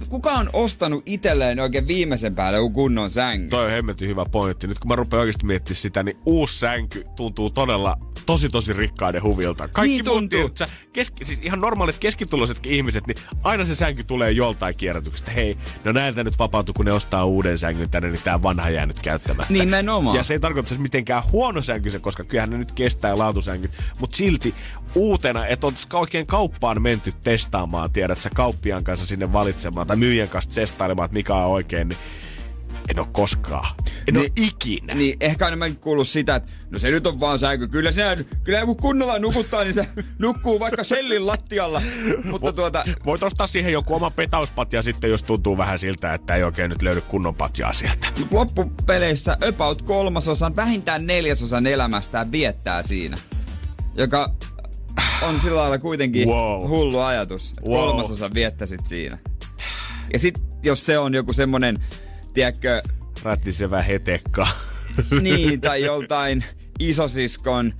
[0.09, 3.47] Kuka on ostanut itselleen oikein viimeisen päälle joku kunnon sängy?
[3.49, 4.67] Toi on hemmetin hyvä pointti.
[4.67, 9.23] Nyt kun mä rupean oikeasti miettimään sitä, niin uusi sänky tuntuu todella tosi tosi rikkaiden
[9.23, 9.67] huvilta.
[9.67, 10.39] Kaikki Niin tuntuu.
[10.39, 10.59] muut,
[10.93, 15.31] keski, siis ihan normaalit keskituloisetkin ihmiset, niin aina se sänky tulee joltain kierrätyksestä.
[15.31, 18.85] Hei, no näiltä nyt vapautuu, kun ne ostaa uuden sängyn tänne, niin tää vanha jää
[18.85, 19.53] nyt käyttämättä.
[19.53, 20.17] Nimenomaan.
[20.17, 23.71] Ja se ei tarkoita siis mitenkään huono sänky se, koska kyllähän ne nyt kestää laatusänkyt.
[23.99, 24.55] Mutta silti
[24.95, 30.29] uutena, että on oikein kauppaan menty testaamaan, tiedät sä kauppiaan kanssa sinne valitsemaan tai myyjän
[30.29, 31.99] kanssa testailemaan, että mikä on oikein, niin
[32.89, 33.75] en ole koskaan.
[34.07, 34.93] En niin, ole ikinä.
[34.93, 37.67] Niin ehkä enemmän kuullut sitä, että no se nyt on vaan sänky.
[37.67, 39.87] Kyllä se, kyllä kun kunnolla nukuttaa, niin se
[40.19, 41.81] nukkuu vaikka sellin lattialla.
[42.31, 46.43] Mutta tuota, Voit ostaa siihen joku oma petauspatja sitten, jos tuntuu vähän siltä, että ei
[46.43, 48.07] oikein nyt löydy kunnon patjaa sieltä.
[48.31, 53.17] Loppupeleissä about kolmasosan, vähintään neljäsosan elämästään viettää siinä.
[53.95, 54.35] Joka
[55.21, 56.67] on sillä lailla kuitenkin Wow.
[56.69, 57.49] hullu ajatus.
[57.49, 57.79] että Wow.
[57.79, 59.17] Kolmasosan viettäisit siinä.
[60.13, 61.77] Ja sit jos se on joku semmonen,
[62.33, 62.81] tiedätkö,
[63.23, 64.47] Rättisevä hetekka.
[65.21, 66.43] niin, tai joltain
[66.79, 67.73] isosiskon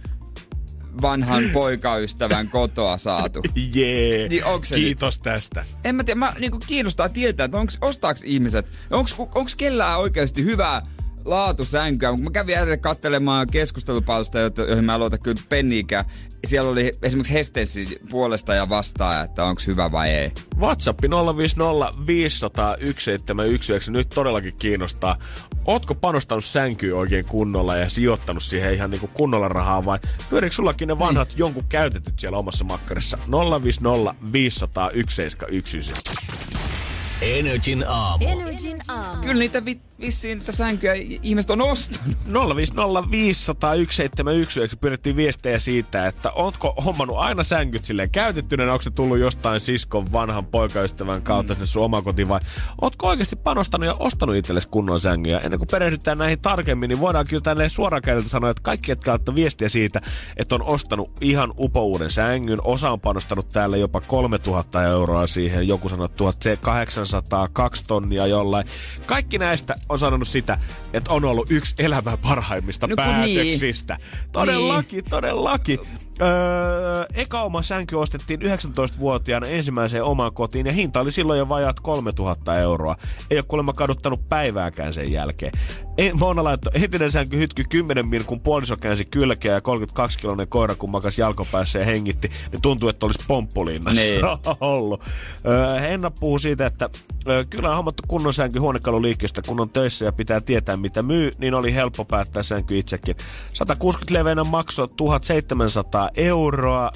[1.01, 3.41] vanhan poikaystävän kotoa saatu.
[3.73, 4.27] Jee.
[4.27, 5.65] Niin onks se Kiitos tästä.
[5.83, 10.43] En mä tiedä, mä niinku kiinnostaa tietää, että onks, ostaaks ihmiset, onks, onks kellään oikeasti
[10.43, 10.81] hyvää
[11.25, 12.17] laatusänkyä.
[12.17, 16.05] Mä kävin äsken katselemaan keskustelupalsta, joihin mä aloitan kyllä penniikään.
[16.45, 20.31] Siellä oli esimerkiksi Hestesi puolesta ja vastaan, että onko hyvä vai ei.
[20.59, 20.99] WhatsApp
[21.37, 25.17] 050 500 1719 nyt todellakin kiinnostaa.
[25.65, 29.99] Ootko panostanut sänkyyn oikein kunnolla ja sijoittanut siihen ihan niinku kunnolla rahaa vai
[30.29, 33.17] pyörikö sullakin ne vanhat jonkun käytetyt siellä omassa makkarissa?
[33.63, 36.78] 050 500 1719.
[37.21, 38.25] Energin aamu.
[38.27, 39.21] Energin aamu.
[39.21, 42.17] Kyllä niitä vi- vissiin niitä sänkyjä ihmiset on ostanut.
[42.55, 48.91] 050 500 1719 pyydettiin viestejä siitä, että ootko hommannut aina sänkyt silleen käytettynä, onko se
[48.91, 52.39] tullut jostain siskon vanhan poikaystävän kautta sinne sun omakotiin vai
[52.81, 55.39] ootko oikeasti panostanut ja ostanut itsellesi kunnon sängyjä?
[55.39, 59.11] Ennen kuin perehdytään näihin tarkemmin, niin voidaan kyllä tänne suoraan kädeltä sanoa, että kaikki, jotka
[59.11, 60.01] laittaa viestiä siitä,
[60.37, 65.89] että on ostanut ihan upouuden sängyn, osa on panostanut täällä jopa 3000 euroa siihen, joku
[65.89, 67.08] sanoo 1800,
[67.53, 68.67] 2 tonnia jollain.
[69.05, 70.59] Kaikki näistä on sanonut sitä,
[70.93, 72.95] että on ollut yksi elämän parhaimmista No niin.
[72.95, 73.97] päätöksistä.
[74.31, 75.09] Todellakin, niin.
[75.09, 75.79] todellakin.
[76.21, 81.79] Öö, eka oma sänky ostettiin 19-vuotiaana ensimmäiseen omaan kotiin ja hinta oli silloin jo vajaat
[81.79, 82.95] 3000 euroa.
[83.29, 85.51] Ei ole kuulemma kaduttanut päivääkään sen jälkeen.
[85.97, 90.75] Ei, Mona laittoi entinen sänky hytky 10 min, kun puoliso käänsi kylkeä ja 32-kiloinen koira,
[90.75, 94.21] kun makas jalkopäässä ja hengitti, niin tuntui, että olisi pomppulinnassa Niin.
[94.61, 95.03] ollut.
[95.47, 96.89] Öö, Henna puhuu siitä, että
[97.27, 101.31] öö, kyllä on hommattu kunnon sänky huonekaluliikkeestä, kun on töissä ja pitää tietää, mitä myy,
[101.37, 103.15] niin oli helppo päättää sänky itsekin.
[103.53, 106.91] 160 leveänä maksoi 1700 euroa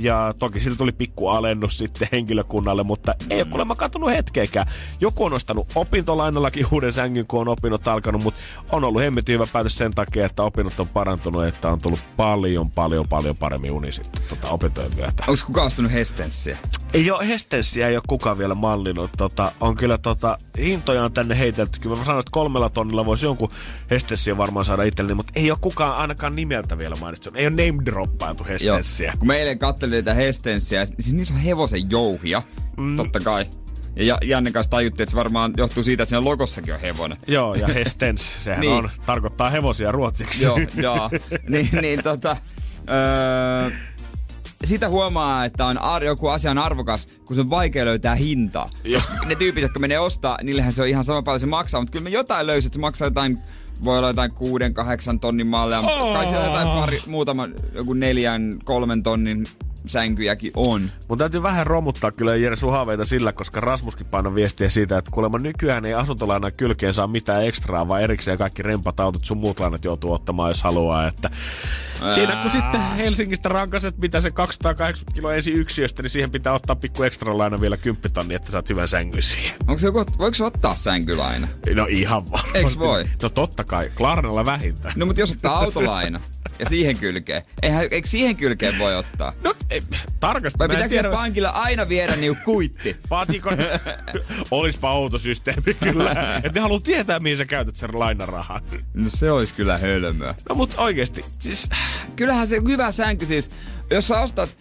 [0.00, 4.66] ja toki siitä tuli pikku alennus sitten henkilökunnalle, mutta ei ole kuulemma katunut hetkeäkään.
[5.00, 8.40] Joku on ostanut opintolainallakin uuden sängyn, kun on opinnot alkanut, mutta
[8.72, 12.70] on ollut hemmetin hyvä päätös sen takia, että opinnot on parantunut, että on tullut paljon,
[12.70, 15.24] paljon, paljon paremmin uni sitten tota, opintojen myötä.
[15.28, 16.58] Onko kukaan ostanut Hestenssiä?
[16.94, 19.10] Ei ole Hestenssiä, ei ole kukaan vielä mallinut.
[19.16, 21.80] Tota, on kyllä tota, hintoja on tänne heitelty.
[21.80, 23.50] Kyllä mä sanoin, että kolmella tonnilla voisi jonkun
[23.90, 27.30] Hestenssiä varmaan saada itselleni, mutta ei ole kukaan ainakaan nimeltä vielä mainittu.
[27.34, 29.12] Ei ole name droppailtu Hestenssiä.
[29.18, 32.42] Kun mä eilen katselin niitä Hestenssiä, siis niissä on hevosen jouhia,
[32.76, 32.96] mm.
[32.96, 33.44] totta kai.
[33.96, 37.18] Ja Ja- Janne kanssa tajuttiin, että se varmaan johtuu siitä, että siinä logossakin on hevonen.
[37.26, 38.72] Joo, ja Hestens, sehän Niin.
[38.72, 40.44] on, tarkoittaa hevosia ruotsiksi.
[40.44, 41.10] Joo, joo.
[41.48, 42.36] niin, niin tota...
[42.90, 43.70] Öö,
[44.64, 48.68] sitä huomaa, että on ar- joku asia on arvokas, kun se on vaikea löytää hintaa.
[49.26, 52.04] Ne tyypit, jotka menee ostaa, niillähän se on ihan sama paljon se maksaa, mutta kyllä
[52.04, 53.38] me jotain löysit, että se maksaa jotain
[53.84, 58.58] voi olla jotain kuuden, kahdeksan tonnin malleja, mutta kai siellä jotain pari, muutama, joku neljän,
[58.64, 59.46] kolmen tonnin
[59.86, 60.90] sänkyjäkin on.
[61.08, 65.10] Mun täytyy vähän romuttaa kyllä Jere sun haaveita sillä, koska Rasmuskin painoi viestiä siitä, että
[65.10, 69.60] kuulemma nykyään ei asuntolainan kylkeen saa mitään ekstraa, vaan erikseen kaikki rempat autot sun muut
[69.60, 71.08] lainat joutuu ottamaan, jos haluaa.
[71.08, 71.30] Että
[72.14, 76.76] Siinä kun sitten Helsingistä rankaset, mitä se 280 kiloa ensi yksiöstä, niin siihen pitää ottaa
[76.76, 79.54] pikku ekstra laina vielä 10 tonni, että saat hyvän sängyn siihen.
[79.68, 81.48] Onko se joku, voiko se ottaa sänkylaina?
[81.74, 82.58] No ihan varmasti.
[82.58, 83.04] Eiks voi?
[83.22, 84.94] No totta kai, Klarnalla vähintään.
[84.96, 86.20] No mutta jos ottaa autolaina
[86.58, 89.32] ja siihen kylkeen, eihän, eikö siihen kylkeen voi ottaa?
[89.44, 89.82] No, ei,
[90.20, 90.58] tarkasti.
[90.58, 92.96] Vai pitääkö tiedä- pankilla aina viedä niinku kuitti?
[93.10, 93.50] Vaatiiko...
[94.50, 96.10] Olispa outo systeemi kyllä.
[96.36, 98.62] Että ne haluaa tietää, mihin sä käytät sen lainarahan.
[98.94, 100.34] No se olisi kyllä hölmöä.
[100.48, 101.68] No mut oikeesti, siis...
[102.16, 103.50] Kyllähän se hyvä sänky siis,
[103.90, 104.56] jos sä ostat,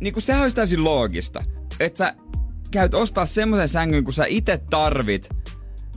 [0.00, 1.44] niin kuin sehän olisi täysin loogista,
[1.80, 2.14] että sä
[2.70, 5.28] käyt ostaa semmoisen sängyn, kun sä itse tarvit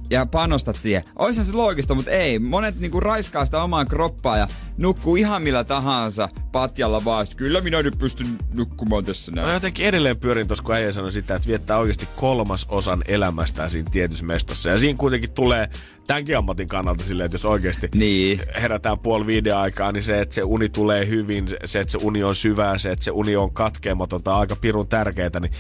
[0.10, 1.04] ja panostat siihen.
[1.16, 2.40] Oishan se loogista, mutta ei.
[2.40, 7.28] Monet niinku raiskaa sitä omaa kroppaa ja nukkuu ihan millä tahansa patjalla vaan.
[7.36, 9.54] Kyllä minä nyt pystyn nukkumaan tässä Mä näin.
[9.54, 13.90] jotenkin edelleen pyörin tuossa, kun äijä sanoi sitä, että viettää oikeasti kolmas osan elämästään siinä
[13.92, 14.70] tietyssä mestassa.
[14.70, 15.70] Ja siinä kuitenkin tulee
[16.08, 18.42] tämänkin ammatin kannalta silleen, että jos oikeasti Niin.
[18.62, 22.24] herätään puoli viiden aikaa, niin se, että se uni tulee hyvin, se, että se uni
[22.24, 25.52] on syvää, se, että se uni on katkeamatonta, aika pirun tärkeää, niin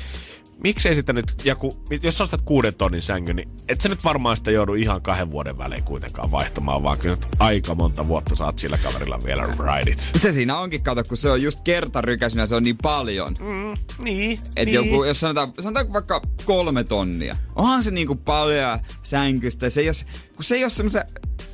[0.64, 4.04] miksei sitä nyt, ja kun, jos sä ostat kuuden tonnin sängyn, niin et sä nyt
[4.04, 8.36] varmaan sitä joudu ihan kahden vuoden välein kuitenkaan vaihtamaan, vaan kyllä nyt aika monta vuotta
[8.36, 10.12] saat sillä kaverilla vielä ride it.
[10.22, 13.38] Se siinä onkin, kato, kun se on just kertarykäisenä, se on niin paljon.
[13.40, 14.76] Mm, niin, Et niin.
[14.76, 17.36] joku, jos sanotaan, sanotaan vaikka kolme tonnia.
[17.56, 19.70] Onhan se niinku paljon sänkystä.
[19.70, 19.96] Se ei ole,
[20.36, 21.04] kun se ei ole semmoisen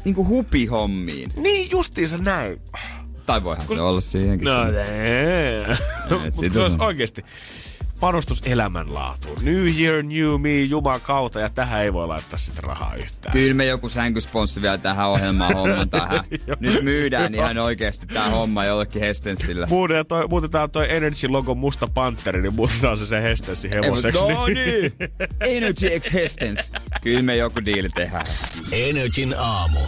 [0.06, 1.32] niinku hupihommiin.
[1.38, 2.62] Niin justiinsa näin.
[3.26, 4.46] Tai voihan se olla siihenkin.
[4.46, 5.68] No, nee.
[6.36, 7.26] Mutta se olisi oikeasti
[8.00, 9.38] panostus elämänlaatuun.
[9.42, 13.34] New year, new me, juman kautta, ja tähän ei voi laittaa sitä rahaa yhtään.
[13.34, 16.24] Kyllä me joku sänkysponssi vielä tähän ohjelmaan homman tähän.
[16.60, 19.68] Nyt myydään ihan oikeasti tää homma jollekin Hestensillä.
[19.70, 24.24] Muutetaan toi, muutetaan toi Energy-logo musta panteri, niin muutetaan se se mut- hevoseksi.
[24.24, 24.94] No niin!
[25.56, 26.72] Energy X Hestens.
[27.02, 28.26] Kyllä me joku diili tehdään.
[28.72, 29.80] Energin aamu.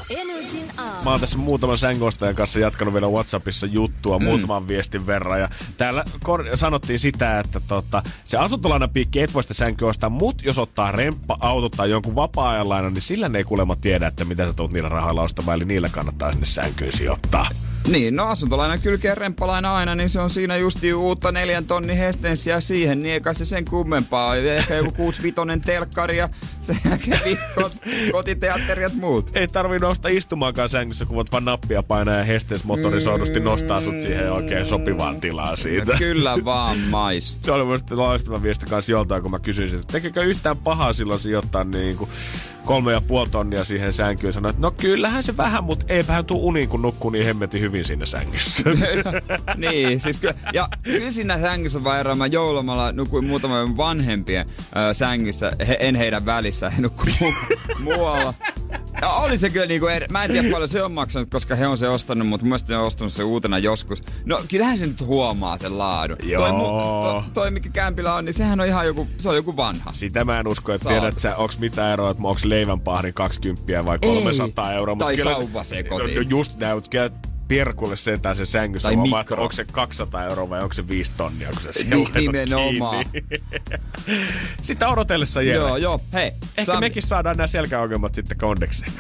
[1.03, 4.25] Mä oon tässä muutaman sängostajan kanssa jatkanut vielä Whatsappissa juttua mm.
[4.25, 5.39] muutaman viestin verran.
[5.39, 10.43] Ja täällä kor- sanottiin sitä, että tota, se asuntolainapiikki et voi sitä sänkyä ostaa, mutta
[10.45, 14.47] jos ottaa remppa, auto tai jonkun vapaa-ajanlainan, niin sillä ne ei kuulemma tiedä, että mitä
[14.47, 15.55] sä tulet niillä rahoilla ostamaan.
[15.55, 17.49] Eli niillä kannattaa sinne sänkyyn sijoittaa.
[17.87, 22.59] Niin, no asuntolaina kylkeen remppalaina aina, niin se on siinä justi uutta neljän tonnin hestensiä
[22.59, 24.35] siihen, niin eikä se sen kummempaa.
[24.35, 26.29] Ehkä joku 65 telkkari ja
[26.67, 27.71] sen jälkeen kot,
[28.11, 29.31] kotiteatteri ja muut.
[29.33, 34.01] Ei tarvii nostaa istumaakaan sängyssä, kun voit vaan nappia painaa ja Hestens motorisoidusti nostaa sut
[34.01, 35.97] siihen oikein sopivaan tilaan siitä.
[36.07, 37.45] Kyllä vaan maistuu.
[37.45, 41.19] Se oli mielestäni loistava viesti kanssa joltain, kun mä kysyin, että tekekö yhtään pahaa silloin
[41.19, 42.09] sijoittaa niin kuin
[42.67, 44.33] kolme ja puoli tonnia siihen sänkyyn.
[44.33, 47.85] Sanoin, että no kyllähän se vähän, mutta eipähän tuu uniin, kun nukkuu niin hemmetin hyvin
[47.85, 48.63] siinä sängyssä.
[49.57, 52.17] niin, siis kyllä, ja kyllä siinä sängyssä vaan.
[52.17, 54.49] Mä joulumalla nukuin muutaman vanhempien
[54.89, 58.33] ö, sängyssä, he, en heidän välissä, he nukkui mu- muualla.
[59.01, 61.67] Ja oli se kyllä niinku, eri, mä en tiedä paljon se on maksanut, koska he
[61.67, 64.03] on se ostanut, mutta mun ne on ostanut se uutena joskus.
[64.25, 66.17] No kyllähän se nyt huomaa sen laadun.
[66.23, 66.41] Joo.
[66.41, 69.57] Toi, mu- to, toi mikä kämpillä on, niin sehän on ihan joku, se on joku
[69.57, 69.91] vanha.
[69.93, 73.99] Sitä mä en usko, että tiedät sä, onks mitään eroa, että onks leivänpahdin 20 vai
[73.99, 74.95] 300 euroa.
[74.95, 76.15] mut Tai kyllä- sauvasekotin.
[76.15, 77.09] No, no just näin, mutta kyllä
[77.47, 79.35] Pierkulle sentään se sängyssä Tai on vaan, mikro.
[79.35, 83.05] että onko se 200 euroa vai onko se 5 tonnia, kun sä Ni- nimenomaan.
[83.11, 83.29] kiinni.
[84.61, 85.57] Sitä odotellessa Jere.
[85.57, 85.99] Joo, joo.
[86.13, 88.91] Hei, Ehkä Sam, mekin saadaan nämä selkäongelmat sitten kondekseen.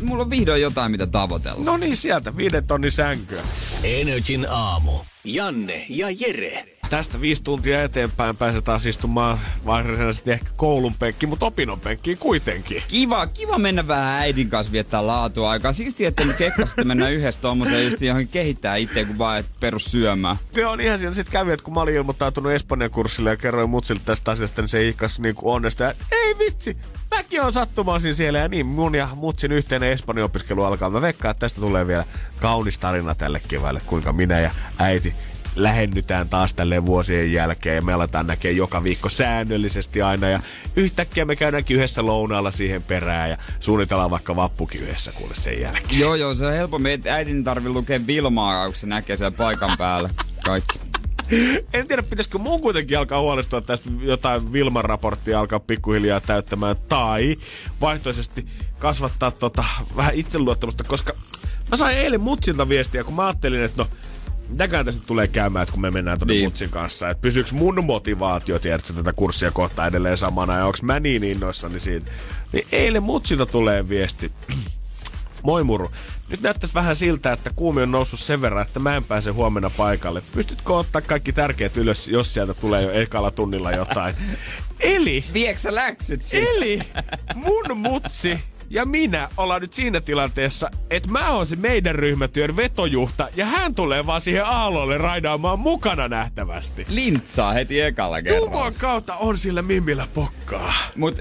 [0.00, 1.64] mulla on vihdoin jotain, mitä tavoitella.
[1.64, 3.40] No niin, sieltä viiden tonnin sänkyä.
[3.84, 4.92] Energin aamu.
[5.24, 6.64] Janne ja Jere.
[6.90, 12.82] Tästä viisi tuntia eteenpäin pääsee taas istumaan varsinaisesti ehkä koulun penkkiin, mutta opinnon penkkiin kuitenkin.
[12.88, 15.72] Kiva, kiva mennä vähän äidin kanssa viettää laatua-aikaa.
[15.72, 19.84] Siksi että me kekkasitte mennä yhdessä tommoseen just johonkin kehittää itse, kun vaan et perus
[19.84, 20.36] syömään.
[20.52, 23.70] Se on ihan siinä sitten kävi, että kun mä olin ilmoittautunut Espanjan kurssille ja kerroin
[23.70, 25.84] mutsille tästä asiasta, niin se ihkas niinku onnesta.
[25.84, 26.76] Ja, ei vitsi,
[27.10, 30.90] mäkin on sattumaisin siellä ja niin mun ja mutsin yhteinen Espanjan opiskelu alkaa.
[30.90, 32.04] Mä veikkaan, että tästä tulee vielä
[32.40, 35.14] kaunis tarina tälle keväälle, kuinka minä ja äiti
[35.56, 40.40] lähennytään taas tälle vuosien jälkeen ja me aletaan näkee joka viikko säännöllisesti aina ja
[40.76, 46.00] yhtäkkiä me käydäänkin yhdessä lounaalla siihen perään ja suunnitellaan vaikka vappukin yhdessä kuule sen jälkeen.
[46.00, 46.92] Joo, joo, se on helpommin.
[46.92, 50.10] Et Äidin tarvi lukea Vilmaa, kun se näkee siellä paikan päällä.
[50.44, 50.78] Kaikki.
[51.74, 56.76] En tiedä, pitäisikö mun kuitenkin alkaa huolestua tästä jotain Vilman raporttia alkaa pikkuhiljaa täyttämään.
[56.88, 57.36] Tai
[57.80, 58.46] vaihtoisesti
[58.78, 59.64] kasvattaa tota,
[59.96, 61.12] vähän itseluottamusta, koska
[61.70, 63.88] mä sain eilen mutsilta viestiä, kun mä ajattelin, että no,
[64.48, 66.40] mitäkään tässä nyt tulee käymään, että kun me mennään tuonne Niin.
[66.40, 66.50] niin.
[66.50, 67.10] mutsin kanssa.
[67.10, 71.80] Että pysyykö mun motivaatio, tiedätkö, tätä kurssia kohtaa edelleen samana, ja onko mä niin innoissani
[71.80, 72.10] siitä.
[72.52, 74.32] Niin eilen mutsilta tulee viesti.
[75.42, 75.90] Moi muru.
[76.28, 79.70] Nyt näyttäisi vähän siltä, että kuumi on noussut sen verran, että mä en pääse huomenna
[79.76, 80.22] paikalle.
[80.34, 84.14] Pystytkö ottaa kaikki tärkeät ylös, jos sieltä tulee jo ekalla tunnilla jotain?
[84.80, 86.46] Eli, Vieksä läksyt siitä?
[86.50, 86.80] eli
[87.34, 88.38] mun mutsi
[88.70, 93.74] ja minä ollaan nyt siinä tilanteessa, että mä oon se meidän ryhmätyön vetojuhta ja hän
[93.74, 96.86] tulee vaan siihen aallolle raidaamaan mukana nähtävästi.
[96.88, 98.46] Lintsaa heti ekalla kerralla.
[98.46, 100.74] Juman kautta on sillä Mimillä pokkaa.
[100.96, 101.20] Mut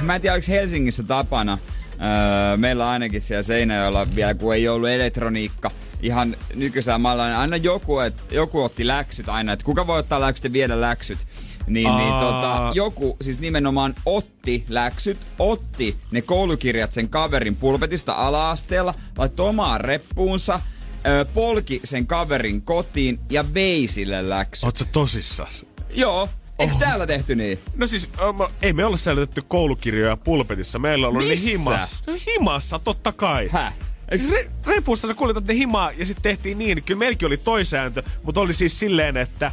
[0.00, 1.58] mä en tiedä, onko Helsingissä tapana.
[1.92, 5.70] Öö, meillä on ainakin siellä Seinäjoella vielä, kun ei ollut elektroniikka,
[6.02, 10.20] ihan nykyisellä mallilla, niin aina joku, et, joku otti läksyt aina, että kuka voi ottaa
[10.20, 11.18] läksyt ja viedä läksyt.
[11.66, 18.94] Niin, niin tota, joku siis nimenomaan otti läksyt, otti ne koulukirjat sen kaverin pulpetista ala-asteella,
[19.18, 20.60] laittoi omaan reppuunsa,
[21.06, 24.64] ö, polki sen kaverin kotiin ja vei sille läksyt.
[24.64, 25.66] Oot sä tosissas?
[25.90, 26.80] Joo, Eikö Oho.
[26.80, 27.58] täällä tehty niin?
[27.76, 30.78] No siis, ähm, ei me olla säilytetty koulukirjoja pulpetissa.
[30.78, 31.46] Meillä on ollut Missä?
[31.46, 32.04] ne himassa.
[32.06, 33.48] No himassa, totta kai.
[33.52, 33.74] Häh?
[34.08, 38.02] Eikö re- repusta sä kuljetat ne himaa ja sitten tehtiin niin, kyllä meilläkin oli toisääntö,
[38.22, 39.52] mutta oli siis silleen, että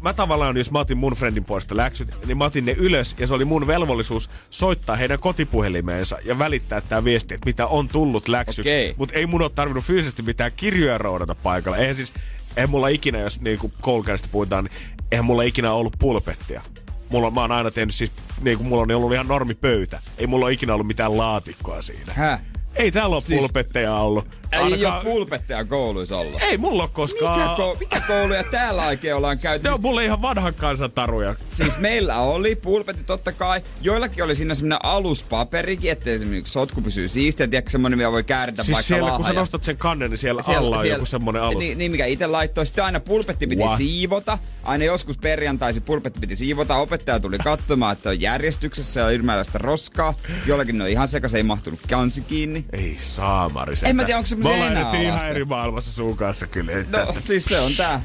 [0.00, 3.26] mä tavallaan, jos mä otin mun friendin puolesta läksyt, niin mä otin ne ylös ja
[3.26, 8.28] se oli mun velvollisuus soittaa heidän kotipuhelimeensa ja välittää tämä viesti, että mitä on tullut
[8.28, 8.70] läksyksi.
[8.70, 8.94] Okei.
[8.96, 11.78] Mutta ei mun ole tarvinnut fyysisesti mitään kirjoja roudata paikalla.
[11.78, 12.12] Eihän siis,
[12.56, 14.72] eihän mulla ikinä, jos niinku koulukäynnistä puhutaan, niin
[15.12, 16.62] eihän mulla ikinä ollut pulpettia.
[17.08, 20.00] Mulla, mä oon aina tehnyt siis, niinku mulla on ollut ihan normipöytä.
[20.18, 22.12] Ei mulla ole ikinä ollut mitään laatikkoa siinä.
[22.12, 22.40] Häh?
[22.74, 23.40] Ei täällä ole siis...
[23.40, 24.26] pulpetteja ollut.
[24.52, 26.42] Ei Ainakaan- ole pulpetteja kouluissa ollut.
[26.42, 27.40] Ei mulla ole koskaan.
[27.40, 29.64] Mikä, ko- mikä kouluja täällä oikein ollaan käyty?
[29.64, 31.34] Ne on mulle ihan vanhan kansan taruja.
[31.48, 33.60] Siis meillä oli pulpetti totta kai.
[33.80, 37.46] Joillakin oli siinä semmonen aluspaperikin, ettei esimerkiksi sotku pysyy siistiä.
[37.48, 40.42] Tiedätkö semmonen, mitä voi käärätä Siis vaikka siellä, kun sä nostat sen kannen, niin siellä,
[40.42, 41.58] siellä alla on joku semmonen alus.
[41.58, 42.66] Niin, niin, mikä itse laittoi.
[42.66, 43.76] Sitten aina pulpetti piti What?
[43.76, 44.38] siivota.
[44.64, 46.76] Aina joskus perjantaisin pulpetti piti siivota.
[46.76, 50.14] Opettaja tuli katsomaan, että on järjestyksessä ja ilmeisesti roskaa.
[50.46, 52.64] Jollakin ne on ihan sekas, ei mahtunut kansi kiinni.
[52.72, 56.72] Ei saamari En mä tiedä, onko se Me nyt ihan eri maailmassa sun kanssa kyllä.
[56.88, 58.02] No siis se on tää.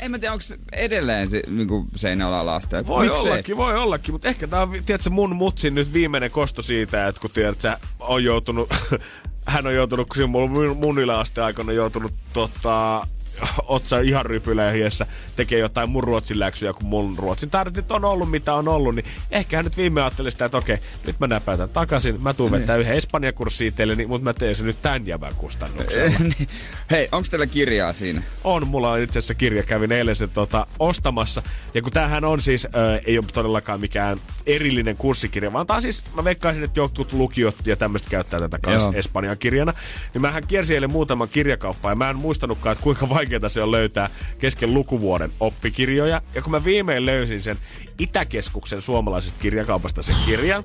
[0.00, 2.86] En mä tiedä, onko edelleen se, niinku seinällä lasten.
[2.86, 7.08] Voi ollakin, voi ollakin, mutta ehkä tää on, tiedätkö, mun mutsin nyt viimeinen kosto siitä,
[7.08, 8.74] että kun tiedät, sä on joutunut,
[9.46, 13.06] hän on joutunut, kun mun, mun yläaste aikana joutunut tota,
[13.66, 18.54] otsa ihan rypylähiessä tekee jotain mun ruotsin läksyjä, kun mun ruotsin taidot on ollut mitä
[18.54, 22.22] on ollut, niin ehkä hän nyt viime ajatteli sitä, että okei, nyt mä näpäytän takaisin,
[22.22, 26.18] mä tuun vetää yhden Espanjan kurssi itselleni, mutta mä teen sen nyt tämän jävän kustannuksella.
[26.38, 26.48] Niin.
[26.90, 28.22] Hei, onko teillä kirjaa siinä?
[28.44, 31.42] On, mulla on itse asiassa kirja, kävin eilen sen tota, ostamassa.
[31.74, 32.68] Ja kun tämähän on siis, ö,
[33.06, 37.76] ei ole todellakaan mikään erillinen kurssikirja, vaan tää siis, mä veikkaisin, että jotkut lukiot ja
[37.76, 38.90] tämmöistä käyttää tätä kanssa.
[38.94, 39.72] Espanjan kirjana.
[40.14, 43.70] Niin mähän kiersin eilen muutaman kirjakauppaa ja mä en muistanutkaan, että kuinka vaikeaa se on
[43.70, 46.22] löytää kesken lukuvuoden oppikirjoja.
[46.34, 47.58] Ja kun mä viimein löysin sen
[47.98, 50.64] Itäkeskuksen suomalaisesta kirjakaupasta sen kirjan,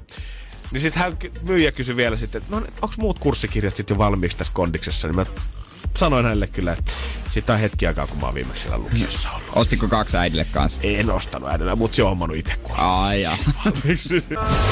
[0.71, 4.37] niin sitten hän myyjä kysyi vielä sitten, että no onko muut kurssikirjat sitten jo valmiiksi
[4.37, 5.25] tässä kondiksessa, niin mä
[5.97, 6.91] sanoin hänelle kyllä, että
[7.29, 9.49] siitä on hetki aikaa, kun mä oon viimeksi siellä lukiossa ollut.
[9.55, 10.81] Ostiko kaksi äidille kanssa?
[10.83, 13.37] En ostanut äidillä, mutta se on hommannut itse kun Ai ja.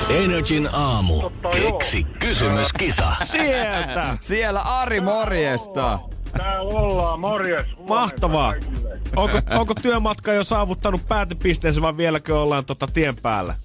[0.09, 1.29] Energin aamu.
[1.51, 3.15] Keksi kysymyskisa.
[3.23, 4.17] Sieltä!
[4.21, 5.99] Siellä Ari morjesta.
[6.37, 7.65] Täällä ollaan, morjes.
[7.89, 8.51] Mahtavaa.
[8.51, 8.99] kaikille.
[9.15, 13.55] Onko, onko työmatka jo saavuttanut päätepisteensä vai vieläkö ollaan tota tien päällä?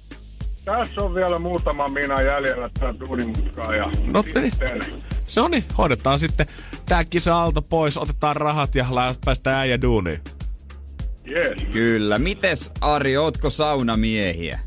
[0.64, 4.80] Tässä on vielä muutama mina jäljellä tätä tuunimutkaa ja No sitten
[5.26, 6.46] Se on niin, hoidetaan sitten
[6.86, 8.86] tää kisa alta pois, otetaan rahat ja
[9.24, 10.20] päästään äijä duuniin.
[11.24, 11.64] jees.
[11.72, 12.18] Kyllä.
[12.18, 14.60] Mites Ari, ootko saunamiehiä?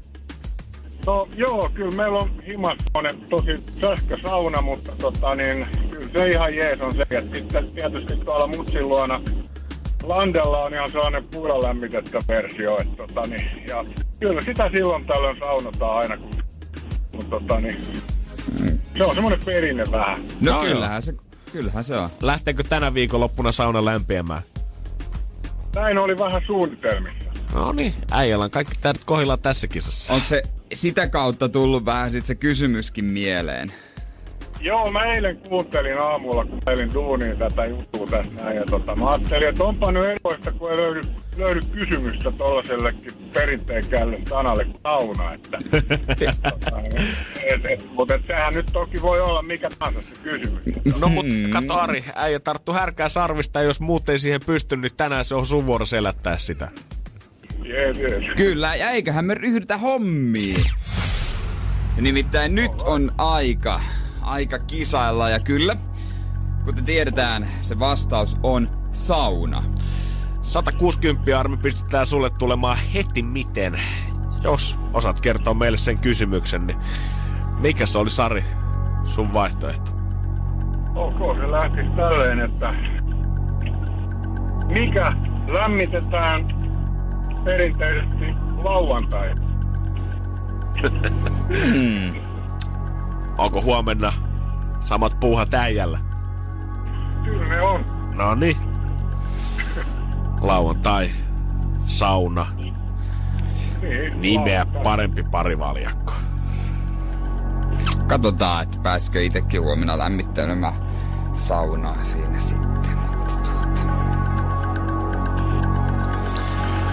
[1.05, 2.77] No joo, kyllä meillä on himas
[3.29, 5.67] tosi sähkösauna, mutta tota niin,
[6.13, 7.05] se ihan jees on se.
[7.09, 9.21] Ja sitten tietysti tuolla Mutsin luona
[10.03, 13.85] Landella on ihan sellainen puilla lämmitettä versio, että tota niin, ja
[14.19, 16.31] kyllä sitä silloin tällöin saunotaan aina, kun,
[17.13, 17.77] mutta tota niin,
[18.97, 20.21] se on semmoinen perinne vähän.
[20.41, 21.13] No, No kyllähän se,
[21.51, 22.09] kyllähän se on.
[22.21, 24.41] Lähteekö tänä viikonloppuna sauna lämpiämään?
[25.75, 27.25] Näin oli vähän suunnitelmissa.
[27.53, 30.13] No niin, äijällä on kaikki täydet kohdillaan tässä kisassa.
[30.13, 30.43] Onko se
[30.73, 33.73] sitä kautta tullut vähän sit se kysymyskin mieleen?
[34.61, 38.57] Joo, mä eilen kuuntelin aamulla, kun elin duuniin tätä juttua tästä näin.
[38.57, 41.01] Ja tota, mä ajattelin, että onpa nyt erikoista, kun ei löydy,
[41.37, 45.33] löydy kysymystä tollasellekin perinteikkäälle sanalle kuin sauna.
[45.33, 45.57] Että,
[46.49, 46.81] tota,
[47.43, 50.63] et, et, mutta et sehän nyt toki voi olla mikä tahansa se kysymys.
[51.01, 54.91] No mut kato Ari, äijä tarttu härkää sarvista ja jos muut ei siihen pysty, niin
[54.97, 56.67] tänään se on sun vuoro selättää sitä.
[57.63, 58.23] Jees, jees.
[58.35, 60.65] Kyllä, ja eiköhän me ryhdytä hommiin.
[62.01, 63.81] Nimittäin nyt on aika,
[64.21, 65.75] aika kisailla ja kyllä,
[66.65, 69.63] kuten tiedetään, se vastaus on sauna.
[70.41, 73.81] 160 armi pistetään sulle tulemaan heti miten.
[74.43, 76.77] Jos osaat kertoa meille sen kysymyksen, niin
[77.59, 78.43] mikä se oli Sari
[79.03, 79.91] sun vaihtoehto?
[80.95, 82.73] Ok, se lähtisi tälleen, että
[84.67, 85.13] mikä
[85.47, 86.45] lämmitetään
[87.43, 88.25] perinteisesti
[88.63, 89.35] lauantai?
[93.39, 94.13] Onko huomenna
[94.79, 95.99] samat puuhat äijällä?
[97.23, 97.85] Kyllä ne on.
[98.15, 98.57] No niin.
[100.41, 101.11] Lauantai,
[101.85, 102.47] sauna,
[103.81, 106.13] Niin, nimeä parempi parivaljakko.
[108.07, 110.73] Katsotaan, että pääsikö itsekin huomenna lämmittelemään
[111.33, 112.97] saunaa siinä sitten.
[112.97, 113.79] Mutta tuota.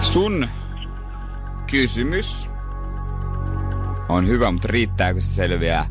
[0.01, 0.47] Sun
[1.71, 2.49] kysymys
[4.09, 5.85] on hyvä, mutta riittääkö se selviää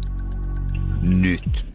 [1.07, 1.67] nyt?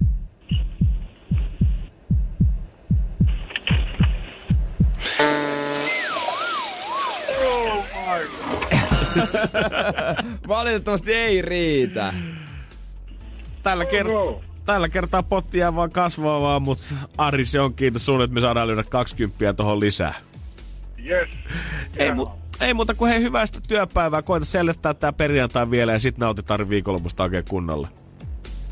[7.43, 8.27] Oh my
[10.47, 12.13] Valitettavasti ei riitä.
[13.63, 14.41] Tällä, kert- no.
[14.65, 16.85] tällä kertaa potti jää vaan kasvaa vaan, mutta
[17.17, 20.13] Ari, se on kiitos sun, että me saadaan lyödä 20 tohon lisää.
[21.05, 21.29] Yes.
[21.97, 22.29] Ei, mu-
[22.61, 24.21] ei muuta kuin hei hyvästä työpäivää.
[24.21, 27.87] Koita selvittää tää perjantai vielä ja sit nautitaan viikonlopusta oikein kunnolla.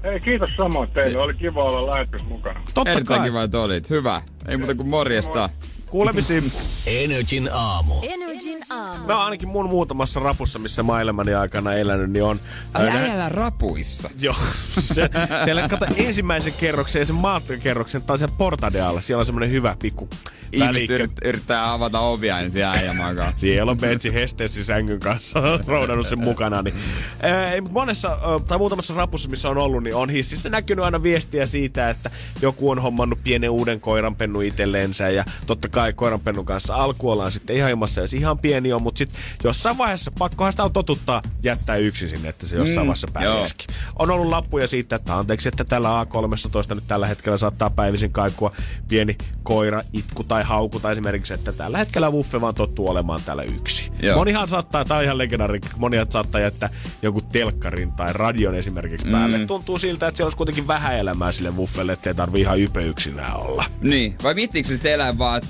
[0.04, 1.24] Hei, kiitos samoin teille.
[1.24, 2.62] Oli kiva olla lähetys mukana.
[2.74, 3.30] Totta Erittäin kai.
[3.30, 3.90] kiva, että olit.
[3.90, 4.22] Hyvä.
[4.48, 5.50] Ei muuta kuin morjesta.
[5.90, 6.52] Kuulemisiin.
[6.88, 7.94] Energin aamu.
[8.02, 9.08] Energin aamu.
[9.08, 12.40] Mä oon ainakin mun muutamassa rapussa, missä mä elämäni aikana elänyt, niin on...
[12.74, 14.10] Ai ää, äijällä rapuissa.
[14.20, 14.36] Joo,
[14.80, 15.10] se,
[15.46, 19.02] teillä kato ensimmäisen kerroksen ja sen maattokerroksen tai sen portade alla.
[19.02, 20.10] Siellä on semmonen hyvä pikku
[20.52, 23.34] Ihmiset yrit, yrittää avata ovia, se äijä makaa.
[23.38, 26.62] Siellä on Benji Hestessi sängyn kanssa roudannut sen mukana.
[26.62, 26.76] Niin,
[27.22, 31.04] ää, mut monessa ää, tai muutamassa rapussa, missä on ollut, niin on hississä näkynyt aina
[31.04, 32.10] viestiä siitä, että
[32.42, 35.10] joku on hommannut pienen uuden koiranpennu itselleensä.
[35.10, 38.98] Ja totta kai koiranpennun kanssa alku ollaan sitten ihan ilmassa, jos ihan pieni on, mutta
[38.98, 43.08] sitten jossain vaiheessa pakkohan sitä on totuttaa jättää yksin sinne, että se jossain Mm, vaiheessa
[43.14, 43.68] pärjäskin.
[44.00, 48.52] On ollut lappuja siitä, että anteeksi, että tällä A13 nyt tällä hetkellä saattaa päivisin kaikua
[48.88, 53.92] pieni koira, itku tai haukuta esimerkiksi, että tällä hetkellä Wuffe vaan tottuu olemaan täällä yksi.
[54.02, 54.18] Joo.
[54.18, 56.70] Monihan saattaa, tämä on ihan legendaari, monia saattaa jättää
[57.02, 59.38] jonkun telkkarin tai radion esimerkiksi päälle.
[59.38, 59.48] Mm.
[59.48, 63.36] Tuntuu siltä, että siellä olisi kuitenkin vähän elämää sille Wuffelle, ettei tarvi ihan ype yksinään
[63.36, 63.66] olla.
[63.82, 65.50] Niin, vai miettiikö se sitten elää vaan, että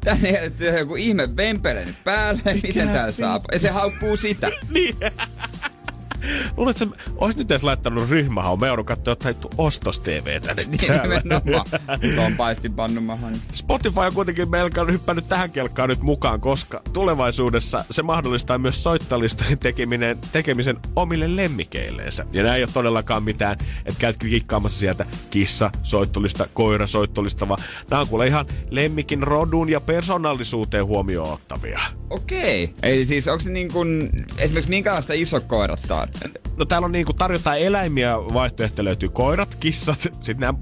[0.00, 3.40] tänne joku ihme vempele nyt päälle, miten tää saa?
[3.52, 4.50] Ja se haukkuu sitä.
[4.74, 4.96] niin.
[6.56, 8.60] Luuletko, olisi nyt edes laittanut ryhmähaun?
[8.60, 11.66] Me joudun katsoa, että haittu ostos TV tänne Niin nimenomaan.
[12.14, 13.36] Tuon paistinpannumahan.
[13.52, 19.58] Spotify on kuitenkin melkein hyppännyt tähän kelkkaan nyt mukaan, koska tulevaisuudessa se mahdollistaa myös soittolistojen
[19.58, 22.26] tekeminen, tekemisen omille lemmikeilleensä.
[22.32, 23.56] Ja nämä ei ole todellakaan mitään,
[23.86, 29.68] että käyt kikkaamassa sieltä kissa, soittolista, koira, soittolista, vaan nämä on kuule ihan lemmikin rodun
[29.68, 31.80] ja persoonallisuuteen huomioon ottavia.
[32.10, 32.74] Okei.
[32.82, 35.78] Eli siis onko se niin kuin, esimerkiksi minkälaista iso koirat?
[36.58, 40.54] No täällä on niinku tarjotaan eläimiä, vaihtoehtoja löytyy koirat, kissat, sitten nämä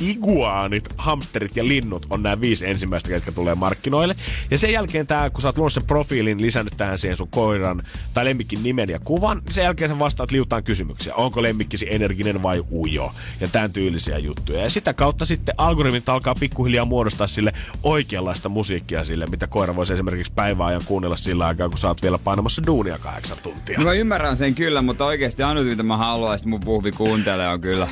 [0.00, 4.14] iguaanit, hamsterit ja linnut on nämä viisi ensimmäistä, ketkä tulee markkinoille.
[4.50, 7.82] Ja sen jälkeen tää, kun sä oot luonut sen profiilin, lisännyt tähän siihen sun koiran
[8.14, 11.14] tai lemmikin nimen ja kuvan, niin sen jälkeen sä vastaat liutaan kysymyksiä.
[11.14, 13.12] Onko lemmikkisi energinen vai ujo?
[13.40, 14.62] Ja tämän tyylisiä juttuja.
[14.62, 19.92] Ja sitä kautta sitten algoritmit alkaa pikkuhiljaa muodostaa sille oikeanlaista musiikkia sille, mitä koira voisi
[19.92, 23.78] esimerkiksi päiväajan kuunnella sillä aikaa, kun sä oot vielä painamassa duunia kahdeksan tuntia.
[23.78, 27.48] No mä ymmärrän sen kyllä, mutta oikeasti ainut mitä mä haluan, että mun puhvi kuuntelee
[27.48, 27.88] on kyllä.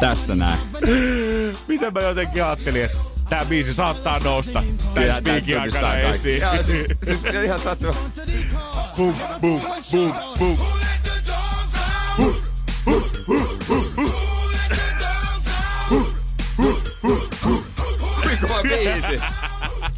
[0.00, 0.58] Tässä näin.
[1.68, 2.98] Miten mä jotenkin ajattelin, että
[3.28, 4.64] tää biisi saattaa nousta
[4.94, 6.40] tämän tää piikin tunnistaa aikana esiin.
[6.40, 7.94] Joo, siis, siis ihan sattuu.
[8.96, 9.60] Bum, bum,
[9.92, 10.56] bum, bum.
[18.62, 19.20] Biisi.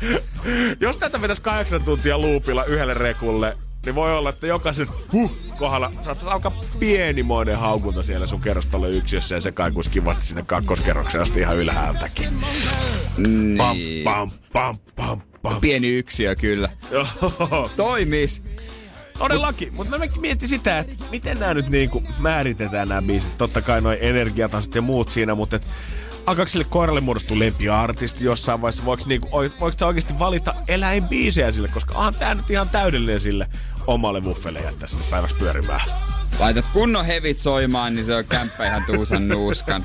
[0.81, 5.93] Jos tätä vetäisi kahdeksan tuntia luupilla yhdelle rekulle, niin voi olla, että jokaisen huh kohdalla
[6.03, 11.41] saattaisi alkaa pienimoinen haukunta siellä sun kerrostolle yksiössä ja se kaikuisi kivasti sinne kakkoskerrokseen asti
[11.41, 12.29] ihan ylhäältäkin.
[13.57, 14.05] Pam, Niin.
[14.05, 15.61] pam, pam, pam, pam.
[15.61, 16.69] Pieni yksiö kyllä.
[17.77, 18.43] Toimis.
[19.19, 23.39] Todellakin, mutta mä mietin sitä, että miten nämä nyt niinku määritetään nämä biisit.
[23.39, 25.67] Totta kai noin energiatasot ja muut siinä, mutta et,
[26.29, 28.85] alkaako sille koiralle muodostua lempiartisti jossain vaiheessa?
[28.85, 31.69] Voiko, niinku, oi- voiko se oikeasti valita eläinbiisejä sille?
[31.69, 33.47] Koska onhan tämä nyt ihan täydellinen sille
[33.87, 35.81] omalle buffelle jättää sinne päiväksi pyörimään.
[36.39, 39.85] Laitat kunnon hevit soimaan, niin se on kämppä ihan tuusan nuuskan.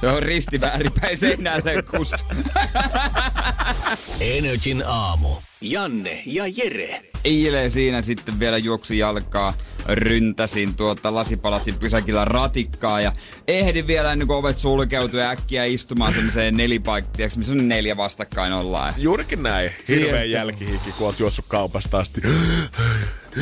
[0.00, 2.24] Se on risti väärinpäin seinälle kustu.
[4.20, 5.28] Energin aamu.
[5.60, 7.00] Janne ja Jere.
[7.24, 9.54] Eilen siinä sitten vielä juoksu jalkaa,
[9.86, 13.12] ryntäsin tuota lasipalatsin pysäkillä ratikkaa ja
[13.48, 18.94] ehdin vielä ennen kuin ovet sulkeutui äkkiä istumaan semmoiseen nelipaikkaan, missä on neljä vastakkain ollaan.
[18.96, 19.70] Juurikin näin.
[19.88, 20.24] Hirveä Sieltä.
[20.24, 22.20] jälkihiki, kun oot juossut kaupasta asti.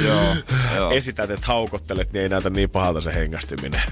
[0.04, 0.36] Joo,
[0.76, 0.90] joo.
[0.90, 3.82] Esität, että haukottelet, niin ei näytä niin pahalta se hengästyminen.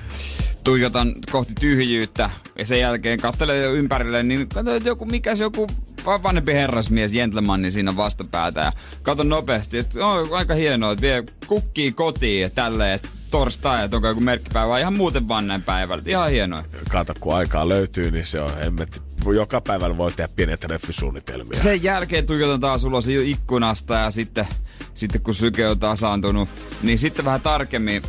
[0.65, 5.45] Tuijotan kohti tyhjyyttä ja sen jälkeen katselen jo ympärille, niin katsoin, että joku, mikä se
[5.45, 5.67] joku
[6.07, 11.25] va- vanhempi herrasmies, gentlemani siinä vastapäätä ja katon nopeasti, että on aika hienoa, että vie
[11.47, 15.63] kukkii kotiin ja tälleen, että torstai, että onko joku merkkipäivä, vai ihan muuten vaan näin
[15.63, 16.03] päivällä.
[16.07, 16.65] Ihan hienoa.
[16.91, 19.01] Kato, kun aikaa löytyy, niin se on hemmetti.
[19.35, 21.61] Joka päivällä voi tehdä pieniä treffisuunnitelmia.
[21.61, 24.47] Sen jälkeen tuijotan taas ulos ikkunasta ja sitten,
[24.95, 26.49] sitten kun syke on tasaantunut,
[26.83, 28.03] niin sitten vähän tarkemmin,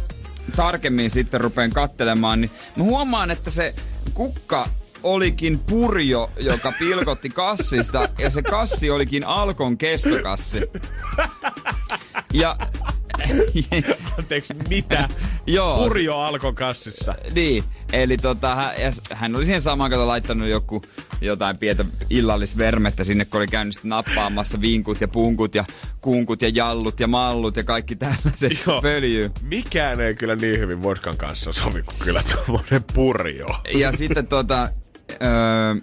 [0.55, 3.75] tarkemmin sitten rupean kattelemaan, niin mä huomaan, että se
[4.13, 4.69] kukka
[5.03, 10.61] olikin purjo, joka pilkotti kassista, ja se kassi olikin Alkon kestokassi.
[12.33, 12.57] Ja
[14.19, 15.09] Anteeksi, mitä?
[15.47, 15.77] Joo.
[15.77, 17.15] Purjo Alkon kassissa.
[17.33, 18.71] Niin, eli tota, hän,
[19.11, 20.81] hän oli siihen samaan kato laittanut joku
[21.21, 25.65] jotain pientä illallisvermettä sinne, kun oli käynyt nappaamassa vinkut ja punkut ja
[26.01, 29.31] kunkut ja jallut ja mallut ja kaikki tällaiset pöljyy.
[29.41, 33.47] Mikään ei kyllä niin hyvin vodkan kanssa sovi kuin kyllä tuommoinen purjo.
[33.73, 34.69] Ja sitten tota,
[35.11, 35.75] öö,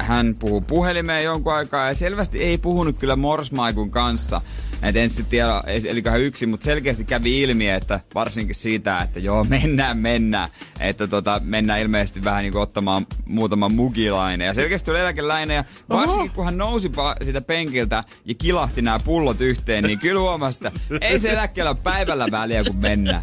[0.00, 4.40] hän puhuu puhelimeen jonkun aikaa ja selvästi ei puhunut kyllä Morsmaikun kanssa.
[4.82, 9.20] Et en sitten tiedä, eli hän yksi, mutta selkeästi kävi ilmi, että varsinkin siitä, että
[9.20, 10.50] joo, mennään, mennään.
[10.80, 14.46] Että tota, mennään ilmeisesti vähän niin ottamaan muutama mugilainen.
[14.46, 19.40] Ja selkeästi oli eläkeläinen ja varsinkin kun hän nousi siitä penkiltä ja kilahti nämä pullot
[19.40, 23.22] yhteen, niin kyllä huomasi, että ei se eläkkeellä päivällä väliä, kun mennään.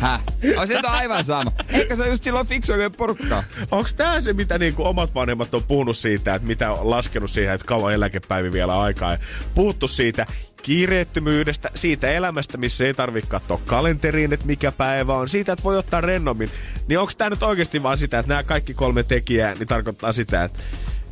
[0.00, 0.20] Häh?
[0.56, 1.52] On se aivan sama.
[1.68, 3.44] Ehkä se on just silloin fiksu porukkaa.
[3.70, 7.54] Onks tää se, mitä niinku omat vanhemmat on puhunut siitä, että mitä on laskenut siihen,
[7.54, 9.12] että kauan eläkepäivi vielä aikaa.
[9.12, 9.18] Ja
[9.54, 10.26] puhuttu siitä
[10.62, 15.78] kiireettömyydestä, siitä elämästä, missä ei tarvitse katsoa kalenteriin, että mikä päivä on, siitä, että voi
[15.78, 16.50] ottaa rennommin.
[16.88, 20.44] Niin onko tämä nyt oikeasti vaan sitä, että nämä kaikki kolme tekijää, niin tarkoittaa sitä,
[20.44, 20.60] että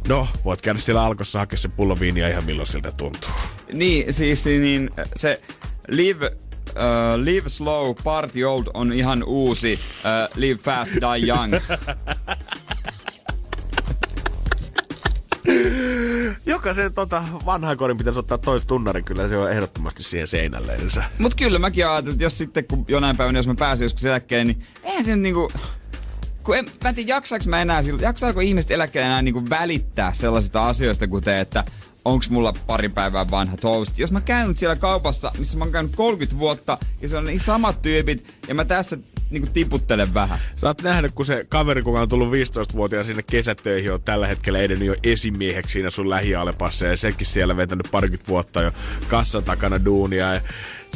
[0.09, 3.30] No, voit käydä siellä alkossa hakea sen pullon viiniä ihan milloin siltä tuntuu.
[3.72, 5.40] Niin, siis niin se
[5.88, 11.55] live uh, Live Slow, Party Old on ihan uusi uh, Live Fast, Die Young.
[16.49, 21.05] Jokaisen tota, vanhan kodin pitäisi ottaa toi tunnari, kyllä se on ehdottomasti siihen seinälleensä.
[21.18, 24.44] Mut kyllä mäkin ajattelin, että jos sitten, kun jonain päivänä, jos mä pääsen joskus eläkkeelle,
[24.44, 25.53] niin eihän se niinku...
[26.42, 30.68] Kun en, mä en tiedä, jaksaako mä enää, jaksaako ihmiset eläkkeelle enää niinku välittää sellaisista
[30.68, 31.64] asioista, kuten että
[32.05, 33.99] onks mulla pari päivää vanha toast.
[33.99, 37.40] Jos mä käyn siellä kaupassa, missä mä oon käynyt 30 vuotta, ja se on niin
[37.40, 38.99] samat tyypit, ja mä tässä
[39.30, 40.38] niinku tiputtelen vähän.
[40.56, 44.58] Sä oot nähnyt, kun se kaveri, kuka on tullut 15-vuotiaan sinne kesätöihin, on tällä hetkellä
[44.58, 48.72] edennyt jo esimieheksi siinä sun lähialepassa, ja sekin siellä vetänyt parikymmentä vuotta jo
[49.08, 50.34] kassan takana duunia.
[50.34, 50.40] Ja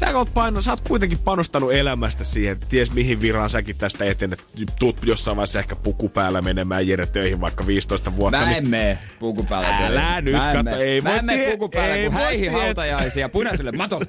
[0.00, 4.04] sä oot, paino, sä oot kuitenkin panostanut elämästä siihen, että ties mihin viraan säkin tästä
[4.04, 4.44] eteen, että
[4.78, 8.38] tuut jossain vaiheessa ehkä puku päällä menemään Jere töihin vaikka 15 vuotta.
[8.38, 8.70] Mä niin- en niin...
[8.70, 12.04] mene puku päällä Älä nyt, mä kato, ei mä voi en mene puku päällä, ei
[12.04, 14.06] kun häihin hautajaisia punaiselle matolle.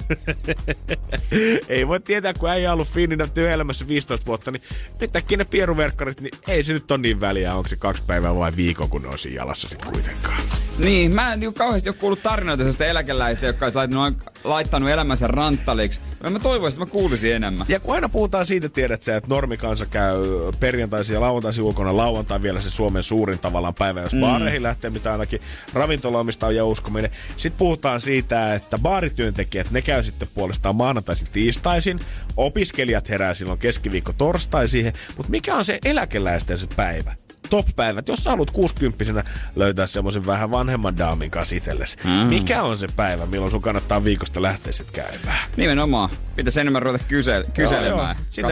[1.67, 4.61] ei voi tietää, kun ei ollut fiininä työelämässä 15 vuotta, niin
[4.99, 8.35] nyt äkkiä ne pieruverkkarit, niin ei se nyt ole niin väliä, onko se kaksi päivää
[8.35, 10.41] vai viikko, kun ne on siinä jalassa sitten kuitenkaan.
[10.77, 15.27] Niin, mä en niin kauheasti ole kuullut tarinoita sellaista eläkeläistä, jotka olisi laittanut, laittanut elämänsä
[15.73, 16.01] ranttaliksi.
[16.29, 17.65] Mä toivoisin, että mä kuulisin enemmän.
[17.69, 20.17] Ja kun aina puhutaan siitä, tiedät sä, että normikansa käy
[20.59, 24.19] perjantaisin ja lauantaisin ulkona, lauantai vielä se Suomen suurin tavallaan päivä, jos mm.
[24.19, 25.41] baareihin lähtee, mitä ainakin
[25.73, 27.11] ravintoloimista on ja uskominen.
[27.37, 31.99] Sitten puhutaan siitä, että baarityöntekijät, ne käy sitten puolestaan maanantaisin tiistaisin,
[32.37, 37.15] opiskelijat herää silloin keskiviikko torstai siihen, mutta mikä on se eläkeläisten se päivä?
[37.53, 39.23] Top-päivät, jos sä haluat 60
[39.55, 41.97] löytää semmoisen vähän vanhemman daamin kanssa itsellesi.
[42.03, 42.09] Mm.
[42.09, 45.49] Mikä on se päivä, milloin sun kannattaa viikosta lähteä sit käymään?
[45.57, 46.09] Nimenomaan.
[46.35, 48.49] Pitäisi enemmän ruveta kysel- kyselemään joo,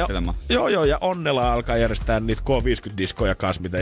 [0.49, 0.67] joo.
[0.67, 3.77] joo, joo, ja onnella alkaa järjestää niitä K50-diskoja kanssa, mitä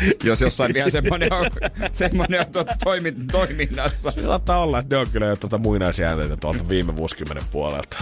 [0.24, 1.46] jos jossain vielä semmoinen on,
[1.92, 4.10] semmoinen on tuota toimi, toiminnassa.
[4.10, 7.96] Se saattaa olla, että ne on kyllä jo tuota muinaisia äänteitä tuolta viime vuosikymmenen puolelta.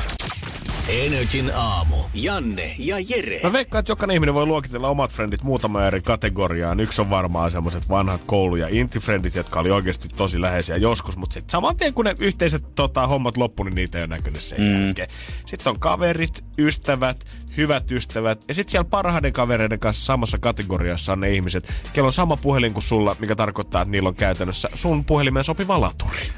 [0.88, 1.96] Energin aamu.
[2.14, 3.40] Janne ja Jere.
[3.42, 6.80] Mä veikkaan, että jokainen ihminen voi luokitella omat frendit muutama eri kategoriaan.
[6.80, 11.34] Yksi on varmaan semmoiset vanhat koulu- ja intifrendit, jotka oli oikeasti tosi läheisiä joskus, mutta
[11.34, 14.60] sitten saman tien kun ne yhteiset tota, hommat loppu, niin niitä ei ole näkynyt sen
[14.60, 14.86] mm.
[14.86, 15.08] jälkeen.
[15.46, 17.24] Sitten on kaverit, ystävät,
[17.56, 18.44] hyvät ystävät.
[18.48, 22.72] Ja sitten siellä parhaiden kavereiden kanssa samassa kategoriassa on ne ihmiset, kello on sama puhelin
[22.72, 26.28] kuin sulla, mikä tarkoittaa, että niillä on käytännössä sun puhelimeen sopiva laturi.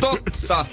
[0.00, 0.66] Totta,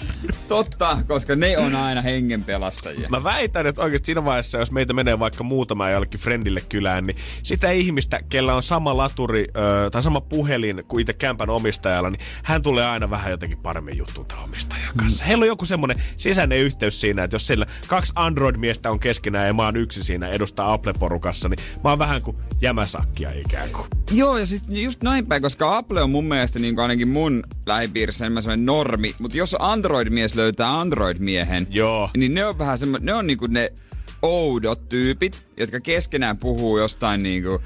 [0.48, 3.10] totta, koska ne on aina hengenpelastajia.
[3.10, 7.18] Mä väitän, että oikeasti siinä vaiheessa, jos meitä menee vaikka muutama jollekin friendille kylään, niin
[7.44, 12.22] sitä ihmistä, kellä on sama laturi ö, tai sama puhelin kuin itse kämpän omistajalla, niin
[12.44, 15.24] hän tulee aina vähän jotenkin paremmin juttuun tämän omistajan kanssa.
[15.24, 15.28] Mm.
[15.28, 19.54] Heillä on joku semmoinen sisäinen yhteys siinä, että jos siellä kaksi Android-miestä on keskenään ja
[19.54, 23.88] mä oon yksin siinä edustaa Apple-porukassa, niin mä oon vähän kuin jämäsakkia ikään kuin.
[24.12, 27.44] Joo, ja siis just näin päin, koska Apple on mun mielestä niin kuin ainakin mun
[27.66, 32.10] lähipiirissä enemmän semmoinen normi, mutta jos Android-mies löytää Android-miehen, Joo.
[32.18, 33.74] niin ne on vähän semmoinen, ne on niinku ne
[34.22, 37.62] oudot tyypit, jotka keskenään puhuu jostain niinku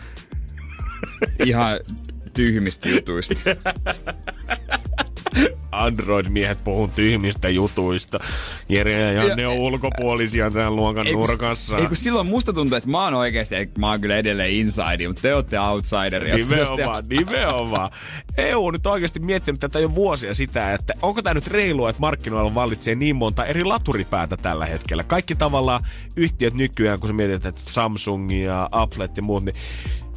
[1.45, 1.79] ihan
[2.33, 3.35] tyhmistä jutuista.
[5.85, 8.19] Android-miehet puhun tyhmistä jutuista.
[8.69, 11.77] Jere ja Janne Ja- on ulkopuolisia tämän luokan Ei, nurkassa.
[11.77, 15.07] Ei kun silloin musta tuntuu, että mä oon oikeesti, että mä oon kyllä edelleen inside,
[15.07, 16.35] mutta te ootte outsideri.
[16.35, 17.91] Nimenomaan, nimenomaan.
[18.37, 21.99] EU on nyt oikeasti miettinyt tätä jo vuosia sitä, että onko tämä nyt reilua, että
[21.99, 25.03] markkinoilla vallitsee niin monta eri laturipäätä tällä hetkellä.
[25.03, 25.83] Kaikki tavallaan
[26.15, 29.55] yhtiöt nykyään, kun sä mietit, että Samsung ja Apple ja muut, niin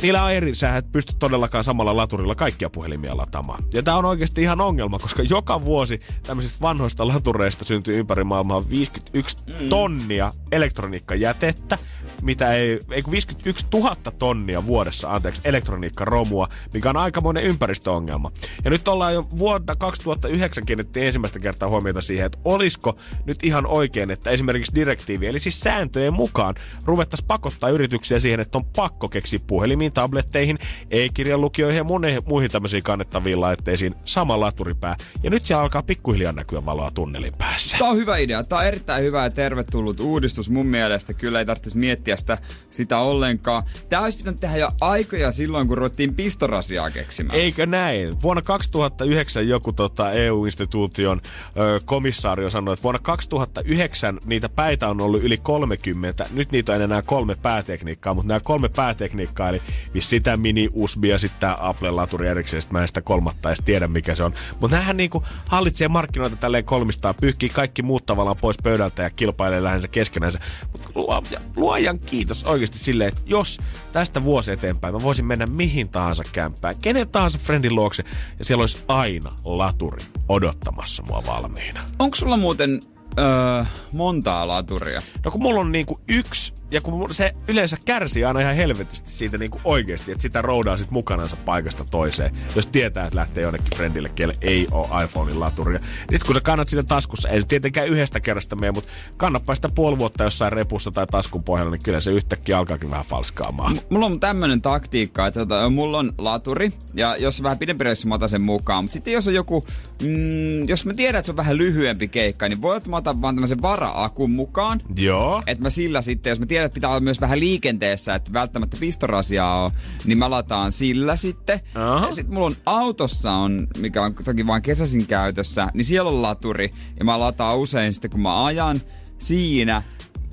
[0.03, 3.65] niillä on eri, sä et pysty todellakaan samalla laturilla kaikkia puhelimia lataamaan.
[3.75, 8.71] Ja tämä on oikeasti ihan ongelma, koska joka vuosi tämmöisistä vanhoista latureista syntyy ympäri maailmaa
[8.71, 9.69] 51 Mm.
[9.69, 11.79] tonnia elektroniikkajätettä,
[12.23, 18.33] mitä ei, ei kun 51 000 tonnia vuodessa, anteeksi, elektroniikkaromua, mikä on aikamoinen ympäristöongelma.
[18.65, 22.97] Ja nyt ollaan jo vuonna 2009 kiinnitettiin ensimmäistä kertaa huomiota siihen, että olisiko
[23.27, 26.55] nyt ihan oikein, että esimerkiksi direktiivi, eli siis sääntöjen mukaan
[26.85, 30.59] ruvettaisiin pakottaa yrityksiä siihen, että on pakko keksiä puhelimiin, tabletteihin,
[30.91, 34.97] e-kirjanlukijoihin ja moneen muihin tämmöisiin kannettaviin laitteisiin sama laturipää.
[35.23, 37.79] Ja nyt siellä alkaa pikkuhiljaa näkyä valoa tunnelin päässä.
[37.79, 38.45] Tää on hyvä idea.
[38.45, 41.15] Tää on erittäin hyvä ja tervetullut uudistus mun mielestä.
[41.15, 42.39] Kyllä ei tarvitsisi miettiä sitä,
[42.71, 43.63] sitä ollenkaan.
[43.89, 47.39] Tää olisi pitänyt tehdä jo aikoja silloin, kun ruvettiin pistorasiaa keksimään.
[47.39, 48.23] Eikö näin?
[48.23, 51.21] Vuonna 2009 joku tota, EU-instituution
[51.59, 56.27] ö, komissaario sanoi, että vuonna 2009 niitä päitä on ollut yli 30.
[56.31, 59.63] Nyt niitä on enää kolme päätekniikkaa, mutta nämä kolme päätekniikkaa, eli
[59.99, 64.15] sitä mini-USB ja sitten tämä Apple-laturi erikseen, sit mä en sitä kolmatta edes tiedä mikä
[64.15, 64.35] se on.
[64.61, 69.63] Mutta nämähän niinku hallitsee markkinoita tälleen kolmistaan, pyyhkii kaikki muut tavallaan pois pöydältä ja kilpailee
[69.63, 70.39] lähinnä keskenänsä.
[70.73, 73.59] Mutta luoja, luojan kiitos oikeasti silleen, että jos
[73.93, 78.05] tästä vuosi eteenpäin mä voisin mennä mihin tahansa kämppään, kenen tahansa friendin luokse,
[78.39, 81.81] ja siellä olisi aina laturi odottamassa mua valmiina.
[81.99, 82.81] Onko sulla muuten
[83.19, 85.03] öö, montaa laturia?
[85.25, 89.39] No kun mulla on niinku yksi, ja kun se yleensä kärsii aina ihan helvetisti siitä
[89.39, 92.37] niinku oikeesti, että sitä roudaa sit mukanansa paikasta toiseen.
[92.57, 95.79] Jos tietää, että lähtee jonnekin friendille, kelle ei ole iPhonein laturia.
[95.79, 99.69] Niin sit kun sä kannat sitä taskussa, ei tietenkään yhdestä kerrasta mene, mutta kannatpa sitä
[99.75, 103.73] puoli vuotta jossain repussa tai taskun pohjalla, niin kyllä se yhtäkkiä alkaakin vähän falskaamaan.
[103.73, 108.09] M- mulla on tämmönen taktiikka, että tota, mulla on laturi, ja jos vähän pidempi reissu,
[108.09, 108.85] mä otan sen mukaan.
[108.85, 109.65] Mutta sitten jos on joku,
[110.03, 113.23] mm, jos mä tiedän, että se on vähän lyhyempi keikka, niin voi että mä otan
[113.23, 114.81] vaan tämmöisen vara-akun mukaan.
[114.97, 115.43] Joo.
[115.47, 118.77] Että mä sillä sitten, jos mä tiedän, että pitää olla myös vähän liikenteessä, että välttämättä
[118.81, 119.71] pistorasiaa on,
[120.05, 121.61] niin mä lataan sillä sitten.
[121.75, 122.07] Aha.
[122.07, 126.23] Ja sitten mulla on autossa on, mikä on toki vain kesäsin käytössä, niin siellä on
[126.23, 126.71] laturi.
[126.99, 128.81] Ja mä lataan usein sitten, kun mä ajan
[129.19, 129.83] siinä,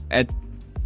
[0.09, 0.33] että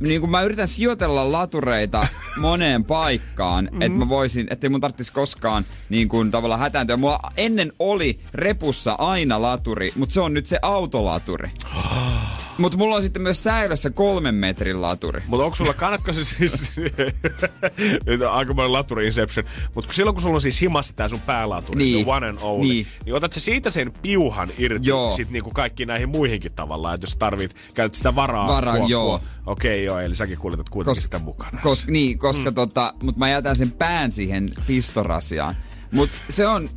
[0.01, 3.81] niin kun mä yritän sijoitella latureita moneen paikkaan, mm.
[3.81, 6.97] että mä voisin, ettei mun tarvitsisi koskaan niin kuin tavallaan hätääntyä.
[6.97, 11.51] Mulla ennen oli repussa aina laturi, mutta se on nyt se autolaturi.
[12.57, 15.21] Mutta mulla on sitten myös säilössä kolmen metrin laturi.
[15.27, 16.75] Mutta onko sulla, kannatko se siis,
[18.05, 19.45] nyt on aikamoinen laturi inception,
[19.75, 22.05] mutta silloin kun sulla on siis himassa tää sun päälaturi, Niin.
[22.05, 22.87] the one and only, niin.
[23.05, 23.15] Niin.
[23.15, 25.11] otat sä siitä sen piuhan irti Joo.
[25.11, 28.47] sit niinku kaikkiin näihin muihinkin tavallaan, että jos tarvit, käytät sitä varaa.
[28.47, 29.21] Varaa, joo.
[29.45, 31.59] Okei, joo, eli säkin kuljetat kuitenkin sitä mukana.
[31.63, 32.55] Kos, niin, koska mm.
[32.55, 35.55] tota, mutta mä jätän sen pään siihen pistorasiaan.
[35.91, 36.69] Mutta se on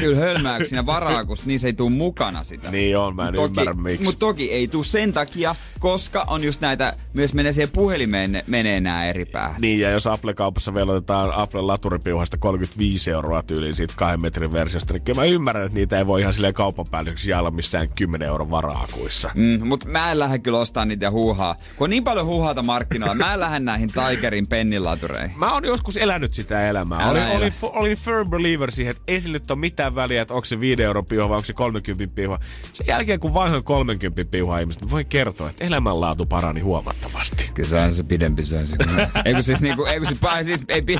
[0.00, 2.70] kyllä hölmääksi siinä varaakus, niin se ei tuu mukana sitä.
[2.70, 4.04] Niin on, mä en Mut ymmärrä miksi.
[4.04, 8.44] Mutta toki ei tuu sen takia, koska on just näitä, myös menee siihen puhelimeen, ne-
[8.46, 9.60] menee nämä eri päähän.
[9.60, 15.02] Niin, ja jos Apple-kaupassa velotetaan Apple laturipiuhasta 35 euroa tyyliin siitä kahden metrin versiosta, niin
[15.02, 18.50] kyllä mä ymmärrän, että niitä ei voi ihan silleen kaupan päälliseksi jaella missään 10 euron
[18.50, 19.30] varaakuissa.
[19.34, 21.56] Mm, mutta mä en lähde kyllä ostaa niitä huuhaa.
[21.76, 25.38] Kun on niin paljon huuhaata markkinoilla, mä en lähde näihin Tigerin pennilatureihin.
[25.38, 26.98] Mä oon joskus elänyt sitä elämää.
[26.98, 27.32] Älä Olin, elä.
[27.32, 30.44] olin, fu- olin firm believer siihen, että ei sillä nyt ole mitään väliä, että onko
[30.44, 32.38] se 5 euron piuha vai onko se 30 piuha.
[32.72, 37.50] Sen jälkeen, kun vaihoin 30 piuha ihmistä, niin voin kertoa, että elämänlaatu parani huomattavasti.
[37.54, 38.76] Kyllä se on se pidempi se on se.
[39.24, 40.98] ei kun siis niinku, ei kun siis, siis ei, pi-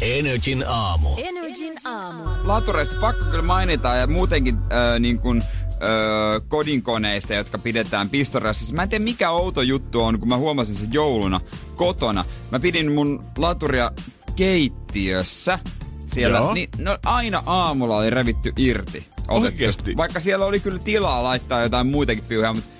[0.00, 1.08] Energin aamu.
[1.16, 2.22] Energin aamu.
[2.44, 8.64] latureista pakko kyllä mainita ja muutenkin äh, niin kuin, äh, kodinkoneista, jotka pidetään pistorassa.
[8.64, 11.40] Siis Mä en tiedä mikä outo juttu on, kun mä huomasin sen jouluna
[11.76, 12.24] kotona.
[12.50, 13.92] Mä pidin mun laturia
[14.36, 15.58] keittiössä
[16.14, 16.38] siellä.
[16.38, 16.54] Joo.
[16.54, 19.06] Niin, no aina aamulla oli revitty irti.
[19.28, 19.96] Oikeesti?
[19.96, 22.70] Vaikka siellä oli kyllä tilaa laittaa jotain muitakin piuhaa, mutta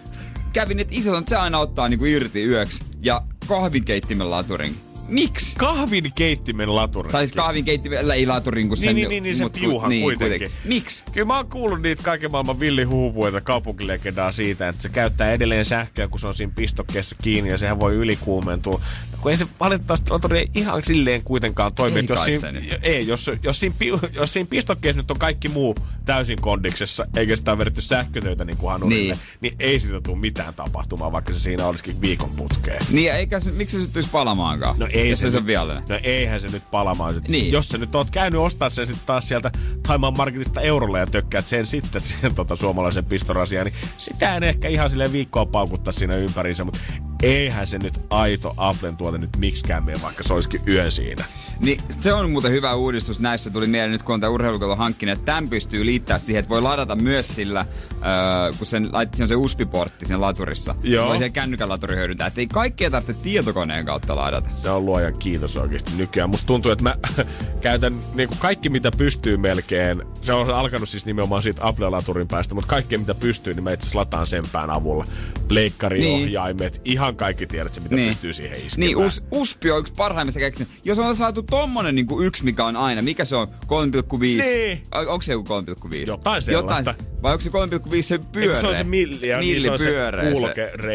[0.52, 2.82] kävin, että isä sanoi, että se aina ottaa niinku irti yöksi.
[3.02, 4.74] Ja kahvinkeittimen laturin.
[5.08, 5.56] Miksi?
[5.56, 7.10] Kahvin keittimen laturi.
[7.10, 8.96] Tai siis kahvinkeittimellä ei laturin kuin Niin, sen...
[8.96, 10.50] niin, niin, niin sen mut ku- piuhan kuitenkin.
[10.64, 11.04] Miksi?
[11.12, 16.08] Kyllä mä oon kuullut niitä kaiken maailman villihuhupuita kaupunkilegendaa siitä, että se käyttää edelleen sähköä,
[16.08, 18.80] kun se on siinä pistokkeessa kiinni ja sehän voi ylikuumentua.
[19.20, 21.98] Kun ei se valitettavasti laturi ei ihan silleen kuitenkaan toimi.
[21.98, 23.74] Ei jos, siinä, se ei, jos, jos, siinä,
[24.14, 28.56] jos siinä pistokkeessa nyt on kaikki muu täysin kondiksessa, eikä sitä ole vedetty sähkötöitä niin
[28.56, 29.18] kuin hanurille, niin.
[29.40, 29.54] Niin.
[29.58, 32.82] ei siitä tule mitään tapahtumaa, vaikka se siinä olisikin viikon putkeen.
[32.90, 34.76] Niin, eikä se, miksi se syttyisi palamaankaan?
[34.78, 35.82] No Ei se, se nyt- viallinen.
[35.88, 37.22] No eihän se nyt palamaan.
[37.28, 37.52] Niin.
[37.52, 39.50] Jos sä nyt oot käynyt ostaa sen sitten taas sieltä
[39.86, 44.68] Taimaan Marketista eurolla ja tökkäät sen sitten siihen tota, suomalaisen pistorasiaan, niin sitä en ehkä
[44.68, 46.80] ihan sille viikkoa paukuttaa siinä ympäriinsä, mutta
[47.22, 51.24] eihän se nyt aito Applen tuote nyt miksikään mene, vaikka se olisikin yö siinä.
[51.60, 53.50] Niin se on muuten hyvä uudistus näissä.
[53.50, 56.62] Tuli mieleen nyt, kun on tämä urheilukoulu hankkinut, että tämän pystyy liittää siihen, että voi
[56.62, 60.74] ladata myös sillä, öö, kun sen, siinä on se USB-portti siinä laturissa.
[60.82, 61.08] Joo.
[61.08, 62.26] Voi siihen kännykän laturi hyödyntää.
[62.26, 64.48] Että ei kaikkea tarvitse tietokoneen kautta ladata.
[64.52, 66.30] Se on luojan kiitos oikeasti nykyään.
[66.30, 66.96] Musta tuntuu, että mä
[67.60, 70.02] käytän niin kuin kaikki mitä pystyy melkein.
[70.22, 73.90] Se on alkanut siis nimenomaan siitä Apple-laturin päästä, mutta kaikki mitä pystyy, niin mä itse
[73.94, 75.04] lataan sen pään avulla.
[75.50, 78.08] Pleikkariohjaimet, ihan kaikki tiedät se, mitä Niin.
[78.08, 78.86] pystyy siihen iskemään.
[78.86, 80.66] Niin, us, USPI on yksi parhaimmista keksin.
[80.84, 83.48] Jos on saatu tommonen niin yksi, mikä on aina, mikä se on?
[83.66, 84.42] 3,5?
[84.42, 84.82] Niin.
[84.94, 85.96] Onko se joku 3,5?
[86.06, 86.94] Jotain sellaista.
[87.22, 88.50] Vai onko se 3,5 se pyöreä?
[88.50, 90.30] Eikö se on se milli ja niin se on se pyöreä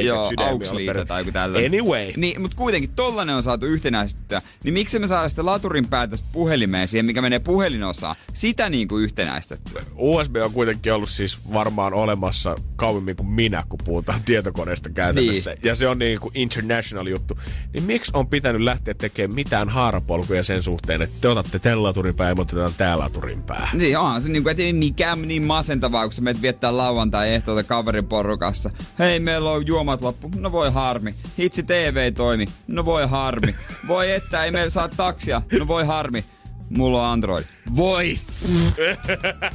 [0.02, 1.72] Joo, sydämiä auksliita on tai joku tällainen.
[1.72, 2.12] Anyway.
[2.18, 4.42] Niin, mutta kuitenkin tollanen on saatu yhtenäistettyä.
[4.64, 8.16] Niin miksi me saada sitä laturin päätöstä puhelimeen siihen, mikä menee puhelinosaan?
[8.34, 9.82] Sitä niin kuin yhtenäistettyä.
[9.96, 15.52] USB on kuitenkin ollut siis varmaan olemassa kauemmin kuin minä, kun puhutaan tietokoneesta käytännössä.
[15.52, 15.60] Niin.
[15.64, 17.40] Ja se on niin kuin international juttu.
[17.74, 22.16] Niin miksi on pitänyt lähteä tekemään mitään haarapolkuja sen suhteen, että te otatte tämän laturin
[22.16, 23.70] pää ja me otetaan tää laturin pää?
[23.74, 27.64] Niin onhan se niinku, et ei mikään niin masentavaa, kun sä menet viettää lauantai ehtoilta
[27.64, 28.70] kaverin porukassa.
[29.00, 30.32] Hei, meillä on juomat loppu.
[30.36, 31.16] No voi harmi.
[31.38, 32.46] Hitsi TV ei toimi.
[32.68, 33.56] No voi harmi.
[33.88, 35.42] Voi että ei meillä saa taksia.
[35.60, 36.26] No voi harmi.
[36.70, 37.46] Mulla on Android.
[37.76, 38.18] Voi!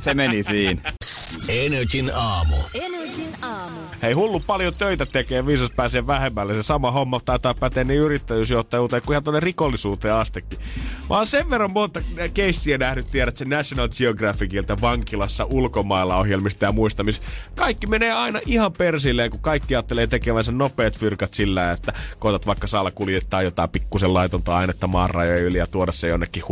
[0.00, 0.92] Se meni siinä.
[1.48, 2.56] Energin aamu.
[2.74, 3.80] Energin aamu.
[4.02, 6.54] Hei, hullu paljon töitä tekee, viisas pääsee vähemmälle.
[6.54, 10.58] Se sama homma taitaa päteä niin yrittäjyysjohtajuuteen kuin ihan tuonne rikollisuuteen astekin.
[11.10, 12.00] Mä oon sen verran monta
[12.34, 17.22] keissiä nähnyt, tiedät se National Geographicilta vankilassa, ulkomailla ohjelmista ja muista, missä
[17.54, 22.66] kaikki menee aina ihan persilleen, kun kaikki ajattelee tekevänsä nopeat fyrkat sillä, että koetat vaikka
[22.66, 26.42] saada kuljettaa jotain pikkusen laitonta ainetta maan rajojen yli ja tuoda se jonnekin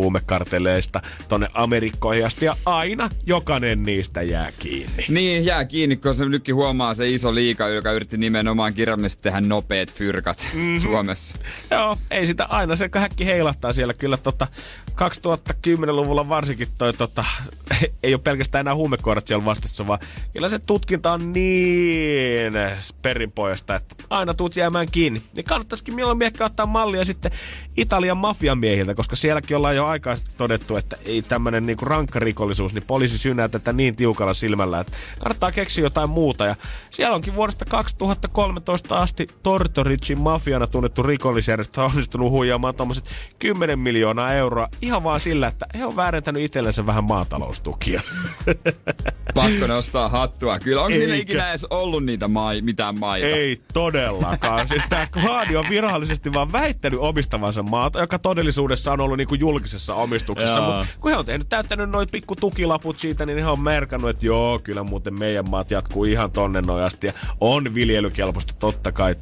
[0.48, 5.04] huumekarteleista tonne Amerikkoihin asti ja aina jokainen niistä jää kiinni.
[5.08, 9.40] Niin, jää kiinni, kun se nytkin huomaa se iso liika, joka yritti nimenomaan kirjallisesti tehdä
[9.40, 10.78] nopeat fyrkat mm-hmm.
[10.78, 11.36] Suomessa.
[11.70, 12.76] Joo, ei sitä aina.
[12.76, 14.46] Se häkki heilahtaa siellä kyllä tota
[14.90, 17.24] 2010-luvulla varsinkin toi tota,
[18.02, 19.98] ei ole pelkästään enää huumekoirat siellä vastassa, vaan
[20.32, 22.52] kyllä se tutkinta on niin
[23.02, 25.22] perinpoista, että aina tuut jäämään kiinni.
[25.34, 27.32] Niin kannattaisikin mieluummin ehkä ottaa mallia sitten
[27.76, 32.74] Italian mafian miehiltä, koska sielläkin ollaan jo aikaa todettu, että ei tämmönen niinku rankka rikollisuus,
[32.74, 36.44] niin poliisi synää tätä niin tiukalla silmällä, että kannattaa keksiä jotain muuta.
[36.44, 36.56] Ja
[36.90, 43.04] siellä onkin vuodesta 2013 asti Tortoricin mafiana tunnettu rikollisjärjestö on onnistunut huijaamaan tuommoiset
[43.38, 48.00] 10 miljoonaa euroa ihan vaan sillä, että he on väärentänyt itsellensä vähän maataloustukia.
[49.34, 50.58] Pakko nostaa hattua.
[50.58, 53.26] Kyllä, onko siinä ikinä edes ollut niitä mai, mitään maita?
[53.26, 54.68] Ei todellakaan.
[54.68, 59.94] siis tämä Klaadi on virallisesti vaan väittänyt omistavansa maata, joka todellisuudessa on ollut niinku julkisessa
[59.94, 60.27] omistuksessa.
[60.36, 60.66] Joo.
[60.66, 64.26] Mutta kun he on tehnyt, täyttänyt noin pikku tukilaput siitä, niin he on merkannut, että
[64.26, 67.06] joo, kyllä muuten meidän maat jatkuu ihan tonne nojasti.
[67.06, 69.14] Ja on viljelykelpoista totta kai.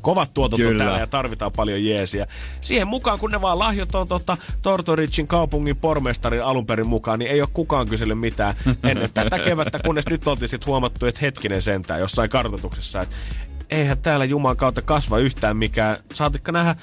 [0.00, 0.84] Kovat tuotot on Kyllä.
[0.84, 2.26] täällä ja tarvitaan paljon jeesiä.
[2.60, 7.30] Siihen mukaan, kun ne vaan lahjot on tota, Tortoricin kaupungin pormestarin alun perin mukaan, niin
[7.30, 8.54] ei ole kukaan kysellyt mitään
[8.90, 13.16] ennen tätä kevättä, kunnes nyt oltiin sitten huomattu, että hetkinen sentään jossain kartoituksessa, että
[13.70, 15.96] eihän täällä Jumalan kautta kasva yhtään mikään.
[16.14, 16.76] Saatikka nähdä,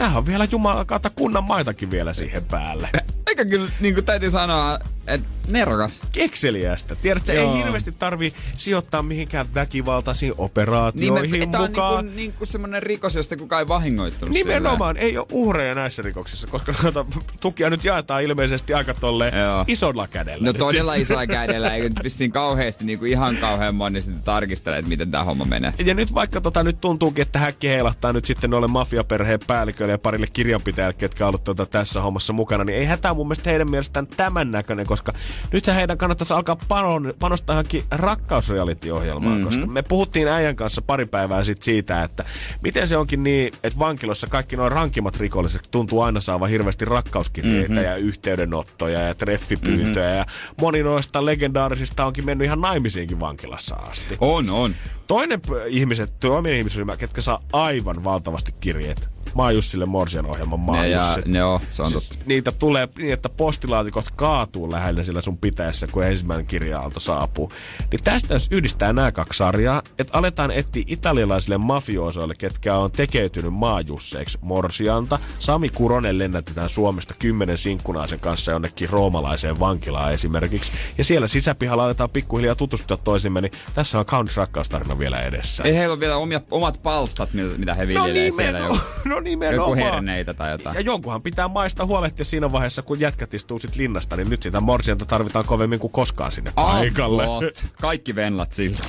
[0.00, 2.88] nähdä on vielä Jumalan kautta kunnan maitakin vielä siihen päälle.
[3.30, 6.00] Eikä kyllä, niin kuin täytyy sanoa, että nerokas.
[6.12, 6.94] Kekseliästä.
[6.94, 12.04] Tiedätkö, ei hirveästi tarvi sijoittaa mihinkään väkivaltaisiin Niin, operaatioihin me, tää on mukaan.
[12.04, 16.74] niinku, niinku semmonen rikos, josta kukaan ei vahingoittunut Nimenomaan, ei ole uhreja näissä rikoksissa, koska
[16.82, 17.04] noita
[17.40, 19.64] tukia nyt jaetaan ilmeisesti aika tolleen Joo.
[19.66, 20.44] isolla kädellä.
[20.44, 24.88] No nyt todella isolla kädellä, nyt vissiin kauheasti niinku ihan kauhean moni sitten tarkistele, että
[24.88, 25.74] miten tämä homma menee.
[25.84, 29.98] Ja nyt vaikka tota, nyt tuntuukin, että häkki heilahtaa nyt sitten noille mafiaperheen päälliköille ja
[29.98, 33.70] parille kirjanpitäjälle, ketkä on ollut tota, tässä hommassa mukana, niin eihän tämä mun mielestä heidän
[33.70, 35.12] mielestään tämän näköinen, koska
[35.52, 39.44] nythän heidän kannattaisi alkaa panon, panostaa johonkin rakkausreality-ohjelmaan, mm-hmm.
[39.44, 42.24] koska me puhuttiin äijän kanssa pari päivää sitten siitä, että
[42.62, 47.68] miten se onkin niin, että vankilossa kaikki noin rankimmat rikolliset tuntuu aina saavan hirveästi rakkauskirjeitä
[47.68, 47.84] mm-hmm.
[47.84, 50.18] ja yhteydenottoja ja treffipyyntöjä mm-hmm.
[50.18, 50.26] ja
[50.60, 54.16] moni noista legendaarisista onkin mennyt ihan naimisiinkin vankilassa asti.
[54.20, 54.74] On, on.
[55.06, 59.19] Toinen ihmiset, toinen ihmisryhmä, ketkä saa aivan valtavasti kirjeitä.
[59.36, 61.20] Mä oon Jussille Morsian ohjelman Mä oon Jussi.
[61.26, 62.16] ne on, se on totta.
[62.26, 67.52] Niitä tulee niin, että postilaatikot kaatuu lähellä sillä sun pitäessä, kun ensimmäinen kirja-aalto saapuu.
[67.92, 73.54] Niin tästä jos yhdistää nämä kaksi sarjaa, että aletaan etsiä italialaisille mafiosoille, ketkä on tekeytynyt
[73.54, 75.18] maajusseiksi Morsianta.
[75.38, 80.72] Sami Kuronen lennätetään Suomesta kymmenen sinkkunaisen kanssa jonnekin roomalaiseen vankilaan esimerkiksi.
[80.98, 85.62] Ja siellä sisäpihalla aletaan pikkuhiljaa tutustua toisimme, niin tässä on kaunis rakkaustarina vielä edessä.
[85.62, 88.58] Ei heillä ole vielä omia, omat palstat, mitä, he No viljelee siellä.
[88.58, 89.10] nimenomaan, jo.
[89.14, 89.78] no No nimenomaan.
[89.78, 90.74] Joku herneitä tai jotain.
[90.74, 94.60] Ja jonkunhan pitää maista huolehtia siinä vaiheessa, kun jätkät istuu sit linnasta, niin nyt sitä
[94.60, 97.22] morsianta tarvitaan kovemmin kuin koskaan sinne paikalle.
[97.22, 97.66] Aplot.
[97.80, 98.82] Kaikki venlat siltä.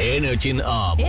[0.00, 1.02] Energin aamu.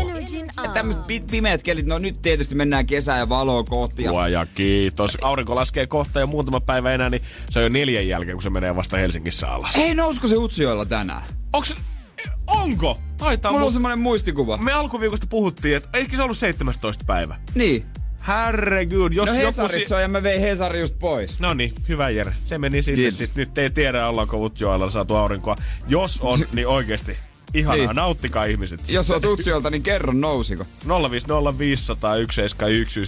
[0.74, 4.04] Tämmöiset pi- pimeät kelit, no nyt tietysti mennään kesää ja valoa kohti.
[4.04, 5.18] Ja Luoja kiitos.
[5.22, 8.50] Aurinko laskee kohta jo muutama päivä enää, niin se on jo neljän jälkeen, kun se
[8.50, 9.78] menee vasta Helsingissä alas.
[9.78, 11.24] Hei, nousko se Utsjoella tänään?
[11.54, 11.76] Onks...
[12.48, 13.00] Onko?
[13.18, 14.58] Taitaa Mulla on semmoinen muistikuva.
[14.58, 17.04] Me alkuviikosta puhuttiin, että eikö se ollut 17.
[17.08, 17.36] päivä?
[17.56, 17.86] Niin.
[18.28, 19.46] Herregud, jos No joku...
[19.48, 21.40] Hesarissa on ja mä vein Hesari just pois.
[21.40, 22.34] No niin, hyvä Jere.
[22.46, 23.18] Se meni sinne Kiitos.
[23.18, 23.36] sit.
[23.36, 25.56] Nyt ei tiedä, ollaanko Utjoella saatu aurinkoa.
[25.88, 27.18] Jos on, niin oikeesti
[27.54, 27.76] ihanaa.
[27.78, 27.96] Niin.
[27.96, 28.90] Nauttikaa ihmiset.
[28.90, 30.66] Jos oot Utsjoelta, niin kerro nousiko.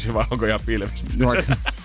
[0.10, 1.10] 050501719 vai onko ihan pilvistä?
[1.26, 1.56] Vaikka-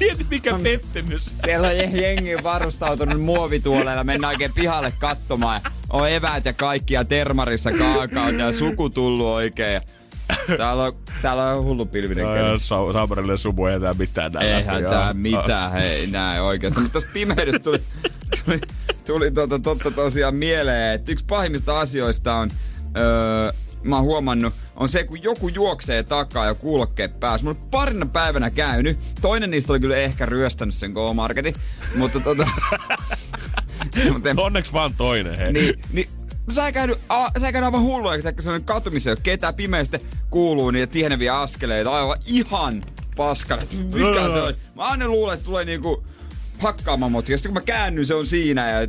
[0.00, 1.34] Mieti mikä pettymys.
[1.44, 5.60] Siellä on jengi varustautunut muovituoleilla, mennään oikein pihalle katsomaan.
[5.90, 9.80] On eväät ja kaikki ja termarissa kaakaot ja suku tullut oikein.
[10.58, 10.92] Täällä on,
[11.22, 12.60] täällä on hullu pilvinen No, keli.
[12.60, 16.80] Sa- Saamarille sumu ei tää mitään näin Eihän läpi, tää mitään, hei, näin oikeesti.
[16.80, 17.80] Mutta tossa pimeydessä tuli,
[18.44, 18.60] tuli,
[19.06, 22.50] tuli totta, totta tosiaan mieleen, että yksi pahimmista asioista on,
[22.98, 23.52] öö,
[23.82, 27.44] mä oon huomannut, on se, kun joku juoksee takaa ja kuulokkeet päässä.
[27.44, 28.98] Mulla on parina päivänä käynyt.
[29.20, 31.54] Toinen niistä oli kyllä ehkä ryöstänyt sen K-Marketin,
[31.96, 32.48] mutta tota...
[34.12, 35.52] mutta en, Onneksi vaan toinen, hei.
[35.52, 36.08] niin, niin
[36.50, 39.20] Sä ei käynyt, a, sä ei käynyt aivan hullua, että sellainen katu, missä ei ole
[39.22, 41.90] ketään pimeästi kuuluu niitä tieneviä askeleita.
[41.90, 42.82] Aivan ihan
[43.16, 43.62] paskana.
[43.72, 44.54] Mikä se on?
[44.74, 46.04] Mä aina luulen, että tulee niinku
[46.58, 47.28] hakkaamaan mut.
[47.28, 48.88] Ja sitten kun mä käännyn, se on siinä ja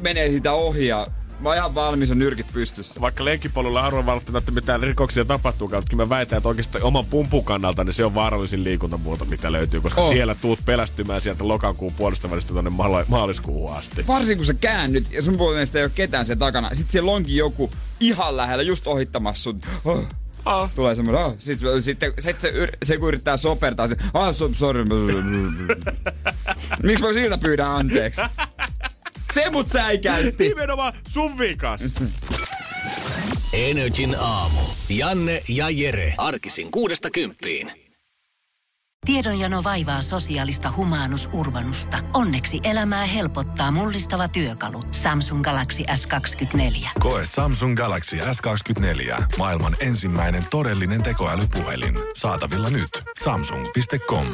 [0.00, 1.06] menee siitä ohi ja
[1.44, 3.00] mä oon ihan valmis ja nyrkit pystyssä.
[3.00, 7.84] Vaikka lenkkipolulla harvoin välttämättä mitään rikoksia tapahtuu, mutta mä väitän, että oikeastaan oman pumpun kannalta
[7.84, 10.08] niin se on vaarallisin liikuntamuoto, mitä löytyy, koska Oh.
[10.12, 14.06] siellä tuut pelästymään sieltä lokakuun puolesta välistä tuonne maala- maaliskuuhun asti.
[14.06, 16.70] Varsinkin kun sä käännyt ja sun puolesta ei ole ketään sen takana.
[16.72, 17.70] Sitten siellä onkin joku
[18.00, 19.60] ihan lähellä just ohittamassa sun.
[19.84, 20.06] Oh.
[20.44, 20.70] Ah.
[20.74, 21.34] Tulee semmoinen, oh.
[21.38, 24.84] sitten, sitten sit se, yr- se, kun yrittää sopertaa, se, ah, so, sorry.
[26.82, 28.20] Miksi mä siltä pyydän anteeksi?
[29.34, 30.48] Se mut säikäytti.
[30.48, 31.80] Nimenomaan sun vikas.
[33.52, 34.60] Energin aamu.
[34.88, 36.14] Janne ja Jere.
[36.18, 37.70] Arkisin kuudesta kymppiin.
[39.06, 41.98] Tiedonjano vaivaa sosiaalista humanus urbanusta.
[42.14, 44.82] Onneksi elämää helpottaa mullistava työkalu.
[44.90, 46.88] Samsung Galaxy S24.
[47.00, 49.24] Koe Samsung Galaxy S24.
[49.38, 51.94] Maailman ensimmäinen todellinen tekoälypuhelin.
[52.14, 52.90] Saatavilla nyt.
[53.20, 54.26] Samsung.com.